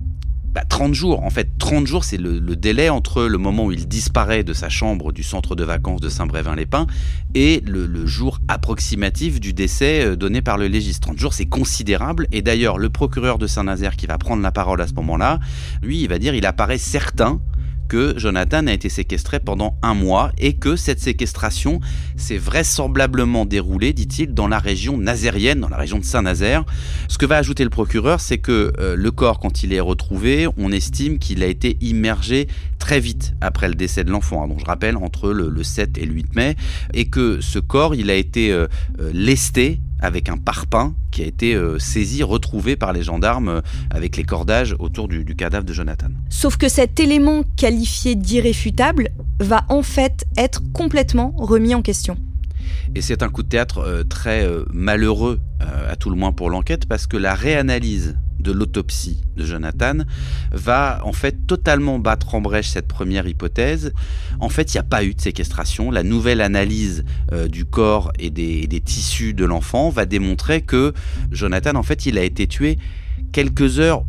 30 0.70 0.90
bah, 0.90 0.94
jours. 0.94 1.24
En 1.24 1.30
fait, 1.30 1.50
30 1.58 1.88
jours, 1.88 2.04
c'est 2.04 2.18
le, 2.18 2.40
délai 2.56 2.90
entre 2.90 3.24
le 3.24 3.38
moment 3.38 3.66
où 3.66 3.72
il 3.72 3.88
disparaît 3.88 4.44
de 4.44 4.54
sa 4.54 4.70
chambre 4.70 5.12
du 5.12 5.24
centre 5.24 5.56
de 5.56 5.64
vacances 5.64 6.02
de 6.02 6.10
Saint-Brévin-les-Pins 6.10 6.88
et 7.34 7.62
le, 7.66 8.06
jour 8.06 8.40
approximatif 8.48 9.40
du 9.40 9.54
décès 9.54 10.06
euh, 10.06 10.16
donné 10.16 10.42
par 10.42 10.58
le 10.58 10.68
légiste. 10.68 11.04
30 11.04 11.18
jours, 11.18 11.34
c'est 11.34 11.46
considérable. 11.46 12.28
Et 12.32 12.42
d'ailleurs, 12.42 12.78
le 12.78 12.90
procureur 12.90 13.38
de 13.38 13.48
Saint-Nazaire 13.48 13.96
qui 13.96 14.06
va 14.06 14.18
prendre 14.18 14.44
la 14.44 14.52
parole 14.52 14.82
à 14.82 14.88
ce 14.88 14.94
moment-là, 14.94 15.40
lui, 15.82 16.02
il 16.02 16.08
va 16.08 16.20
dire 16.20 16.36
il 16.36 16.46
apparaît 16.46 16.78
certain 16.78 17.40
que 17.88 18.14
Jonathan 18.18 18.68
a 18.68 18.74
été 18.74 18.90
séquestré 18.90 19.40
pendant 19.40 19.76
un 19.82 19.94
mois 19.94 20.32
et 20.38 20.54
que 20.54 20.76
cette 20.76 21.00
séquestration 21.00 21.80
s'est 22.16 22.38
vraisemblablement 22.38 23.46
déroulée, 23.46 23.94
dit-il, 23.94 24.34
dans 24.34 24.48
la 24.48 24.60
région 24.60 24.98
nazérienne, 24.98 25.60
dans 25.60 25.70
la 25.70 25.78
région 25.78 26.00
de 26.00 26.06
Saint-Nazaire. 26.06 26.64
Ce 27.08 27.18
que 27.18 27.26
va 27.26 27.38
ajouter 27.38 27.64
le 27.64 27.70
procureur, 27.70 28.22
c'est 28.22 28.38
que 28.38 28.74
euh, 28.80 28.96
le 28.96 29.12
corps, 29.12 29.40
quand 29.40 29.64
il 29.64 29.74
est 29.74 29.80
retrouvé, 29.80 30.48
on 30.58 30.72
estime 30.72 31.20
qu'il 31.20 31.44
a 31.44 31.48
été 31.48 31.78
immergé 31.82 32.48
très 32.80 33.00
vite 33.00 33.34
après 33.40 33.70
le 33.70 33.76
décès 33.76 34.04
de 34.04 34.12
l'enfant, 34.12 34.44
hein. 34.44 34.48
donc 34.48 34.60
je 34.60 34.66
rappelle 34.66 34.98
entre 34.98 35.32
le, 35.32 35.64
7 35.64 35.98
et 35.98 36.06
le 36.06 36.14
8 36.14 36.36
mai, 36.36 36.56
et 36.94 37.06
que 37.06 37.40
ce 37.40 37.60
corps, 37.60 37.96
il 37.96 38.10
a 38.10 38.16
été 38.16 38.52
euh, 38.52 38.68
euh, 39.00 39.12
lesté 39.14 39.80
avec 40.04 40.30
un 40.30 40.38
parpaing 40.38 40.94
qui 41.12 41.24
a 41.24 41.26
été 41.26 41.56
euh, 41.56 41.80
saisi, 41.80 42.22
retrouvé 42.24 42.76
par 42.76 42.94
les 42.94 43.02
gendarmes 43.02 43.48
euh, 43.48 43.62
avec 43.90 44.18
les 44.18 44.24
cordages 44.24 44.76
autour 44.78 45.08
du, 45.08 45.24
cadavre 45.36 45.66
de 45.66 45.74
Jonathan. 45.74 46.10
Sauf 46.30 46.58
que 46.58 46.68
cet 46.68 47.00
élément 47.00 47.44
qualifié 47.56 48.16
d'irréfutable 48.16 49.10
va 49.40 49.66
en 49.70 49.82
fait 49.82 50.26
être 50.38 50.62
complètement 50.74 51.34
remis 51.38 51.74
en 51.74 51.82
question. 51.82 52.18
Et 52.96 53.02
c'est 53.02 53.24
un 53.24 53.30
coup 53.30 53.44
de 53.44 53.48
théâtre 53.48 53.80
euh, 53.80 54.04
très 54.04 54.48
malheureux, 54.72 55.40
à 55.88 55.96
tout 55.96 56.10
le 56.10 56.18
moins 56.18 56.34
pour 56.34 56.50
l'enquête, 56.50 56.86
parce 56.86 57.08
que 57.08 57.16
la 57.16 57.34
réanalyse 57.34 58.18
de 58.44 58.52
l'autopsie 58.52 59.22
de 59.36 59.46
Jonathan 59.46 60.00
va 60.52 61.00
en 61.04 61.14
fait 61.14 61.48
totalement 61.48 61.98
battre 61.98 62.36
en 62.36 62.42
brèche 62.42 62.70
cette 62.70 62.88
première 62.88 63.28
hypothèse. 63.28 63.94
En 64.40 64.50
fait, 64.50 64.74
il 64.74 64.78
n'y 64.78 64.82
a 64.82 64.84
pas 64.84 65.04
eu 65.04 65.16
de 65.16 65.22
séquestration. 65.22 65.90
La 65.90 66.04
nouvelle 66.04 66.42
analyse 66.42 67.04
euh, 67.32 67.48
du 67.48 67.66
corps 67.66 68.12
et 68.20 68.30
des, 68.30 68.68
des 68.68 68.82
tissus 68.82 69.34
de 69.34 69.46
l'enfant 69.46 69.90
va 69.90 70.06
démontrer 70.06 70.62
que 70.62 70.94
Jonathan, 71.32 71.76
en 71.76 71.84
fait, 71.84 72.06
il 72.06 72.18
a 72.18 72.24
été 72.24 72.46
tué 72.46 72.78
quelques 73.32 73.80
heures 73.80 74.06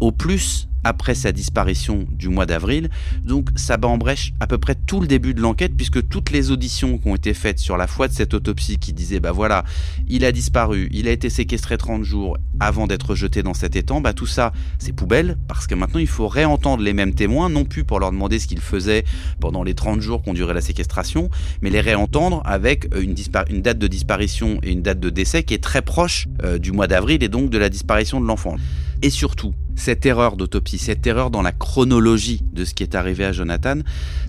au 0.00 0.12
plus 0.12 0.69
après 0.84 1.14
sa 1.14 1.32
disparition 1.32 2.06
du 2.10 2.28
mois 2.28 2.46
d'avril. 2.46 2.90
Donc 3.24 3.48
ça 3.56 3.76
bat 3.76 3.88
en 3.88 3.98
brèche 3.98 4.32
à 4.40 4.46
peu 4.46 4.58
près 4.58 4.74
tout 4.74 5.00
le 5.00 5.06
début 5.06 5.34
de 5.34 5.40
l'enquête 5.40 5.76
puisque 5.76 6.08
toutes 6.08 6.30
les 6.30 6.50
auditions 6.50 6.98
qui 6.98 7.08
ont 7.08 7.14
été 7.14 7.34
faites 7.34 7.58
sur 7.58 7.76
la 7.76 7.86
foi 7.86 8.08
de 8.08 8.12
cette 8.12 8.34
autopsie 8.34 8.78
qui 8.78 8.92
disait 8.92 9.20
bah 9.20 9.32
voilà, 9.32 9.64
il 10.08 10.24
a 10.24 10.32
disparu, 10.32 10.88
il 10.92 11.08
a 11.08 11.12
été 11.12 11.30
séquestré 11.30 11.76
30 11.76 12.02
jours 12.04 12.38
avant 12.58 12.86
d'être 12.86 13.14
jeté 13.14 13.42
dans 13.42 13.54
cet 13.54 13.76
étang, 13.76 14.00
bah 14.00 14.12
tout 14.12 14.26
ça 14.26 14.52
c'est 14.78 14.92
poubelle 14.92 15.36
parce 15.48 15.66
que 15.66 15.74
maintenant 15.74 16.00
il 16.00 16.06
faut 16.06 16.28
réentendre 16.28 16.82
les 16.82 16.92
mêmes 16.92 17.14
témoins, 17.14 17.48
non 17.48 17.64
plus 17.64 17.84
pour 17.84 18.00
leur 18.00 18.12
demander 18.12 18.38
ce 18.38 18.46
qu'ils 18.46 18.60
faisaient 18.60 19.04
pendant 19.40 19.62
les 19.62 19.74
30 19.74 20.00
jours 20.00 20.22
qu'ont 20.22 20.34
duré 20.34 20.54
la 20.54 20.60
séquestration, 20.60 21.30
mais 21.62 21.70
les 21.70 21.80
réentendre 21.80 22.42
avec 22.44 22.88
une, 22.96 23.14
une, 23.48 23.62
date 23.62 23.78
de 23.78 23.86
disparition 23.86 24.58
et 24.62 24.72
une 24.72 24.82
date 24.82 25.00
de 25.00 25.10
décès 25.10 25.42
qui 25.42 25.54
est 25.54 25.62
très 25.62 25.82
proche 25.82 26.28
euh, 26.42 26.58
du 26.58 26.72
mois 26.72 26.86
d'avril 26.86 27.22
et 27.22 27.28
donc 27.28 27.50
de 27.50 27.58
la 27.58 27.68
disparition 27.68 28.20
de 28.20 28.26
l'enfant. 28.26 28.56
Et 29.02 29.08
surtout, 29.08 29.54
cette 29.76 30.04
erreur 30.04 30.36
d'autopsie, 30.36 30.76
cette 30.76 31.06
erreur 31.06 31.30
dans 31.30 31.40
la 31.40 31.52
chronologie 31.52 32.42
de 32.52 32.66
ce 32.66 32.74
qui 32.74 32.82
est 32.82 32.94
arrivé 32.94 33.24
à 33.24 33.32
Jonathan, 33.32 33.78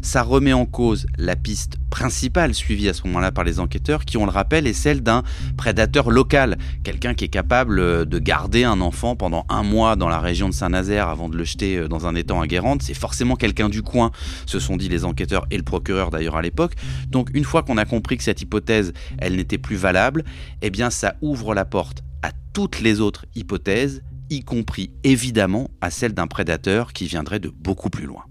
ça 0.01 0.23
remet 0.23 0.53
en 0.53 0.65
cause 0.65 1.07
la 1.17 1.35
piste 1.35 1.75
principale 1.89 2.53
suivie 2.53 2.87
à 2.87 2.93
ce 2.93 3.05
moment-là 3.07 3.33
par 3.33 3.43
les 3.43 3.59
enquêteurs, 3.59 4.05
qui, 4.05 4.15
on 4.15 4.25
le 4.25 4.31
rappelle, 4.31 4.65
est 4.65 4.73
celle 4.73 5.01
d'un 5.01 5.23
prédateur 5.57 6.09
local, 6.09 6.57
quelqu'un 6.85 7.13
qui 7.13 7.25
est 7.25 7.29
capable 7.29 8.05
de 8.05 8.19
garder 8.19 8.63
un 8.63 8.79
enfant 8.79 9.17
pendant 9.17 9.45
un 9.49 9.61
mois 9.61 9.97
dans 9.97 10.07
la 10.07 10.19
région 10.19 10.47
de 10.47 10.53
Saint-Nazaire 10.53 11.09
avant 11.09 11.27
de 11.27 11.35
le 11.35 11.43
jeter 11.43 11.75
euh, 11.75 11.87
dans 11.89 12.07
un 12.07 12.15
étang 12.15 12.39
à 12.39 12.47
Guérande. 12.47 12.81
C'est 12.81 12.93
forcément 12.93 13.35
quelqu'un 13.35 13.67
du 13.67 13.81
coin, 13.81 14.11
se 14.45 14.59
sont 14.59 14.77
dit 14.77 14.87
les 14.87 15.03
enquêteurs 15.03 15.47
et 15.51 15.57
le 15.57 15.63
procureur 15.63 16.11
d'ailleurs 16.11 16.37
à 16.37 16.41
l'époque. 16.41 16.75
Donc 17.09 17.29
une 17.33 17.43
fois 17.43 17.63
qu'on 17.63 17.77
a 17.77 17.83
compris 17.83 18.15
que 18.15 18.23
cette 18.23 18.41
hypothèse, 18.41 18.93
elle 19.17 19.35
n'était 19.35 19.57
plus 19.57 19.75
valable, 19.75 20.23
eh 20.61 20.69
bien 20.69 20.89
ça 20.89 21.15
ouvre 21.21 21.53
la 21.53 21.65
porte 21.65 22.03
à 22.21 22.31
toutes 22.53 22.79
les 22.79 23.01
autres 23.01 23.25
hypothèses 23.35 24.01
y 24.31 24.43
compris 24.43 24.91
évidemment 25.03 25.69
à 25.81 25.91
celle 25.91 26.13
d'un 26.13 26.27
prédateur 26.27 26.93
qui 26.93 27.05
viendrait 27.05 27.39
de 27.39 27.49
beaucoup 27.49 27.89
plus 27.89 28.05
loin. 28.05 28.23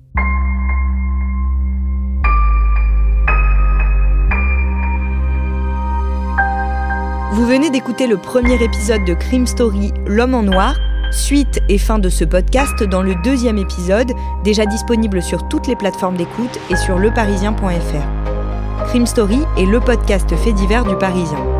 Vous 7.33 7.47
venez 7.47 7.71
d'écouter 7.71 8.07
le 8.07 8.17
premier 8.17 8.63
épisode 8.63 9.05
de 9.05 9.15
Crime 9.15 9.47
Story 9.47 9.93
L'homme 10.07 10.35
en 10.35 10.43
noir. 10.43 10.75
Suite 11.13 11.61
et 11.69 11.79
fin 11.79 11.99
de 11.99 12.09
ce 12.09 12.25
podcast 12.25 12.83
dans 12.83 13.03
le 13.03 13.15
deuxième 13.23 13.59
épisode, 13.59 14.13
déjà 14.45 14.67
disponible 14.67 15.23
sur 15.23 15.49
toutes 15.49 15.67
les 15.67 15.77
plateformes 15.77 16.17
d'écoute 16.17 16.59
et 16.71 16.77
sur 16.77 16.99
leparisien.fr. 16.99 18.87
Crime 18.89 19.07
Story 19.07 19.41
est 19.57 19.67
le 19.67 19.81
podcast 19.81 20.35
fait 20.37 20.53
divers 20.53 20.85
du 20.85 20.97
Parisien. 20.97 21.60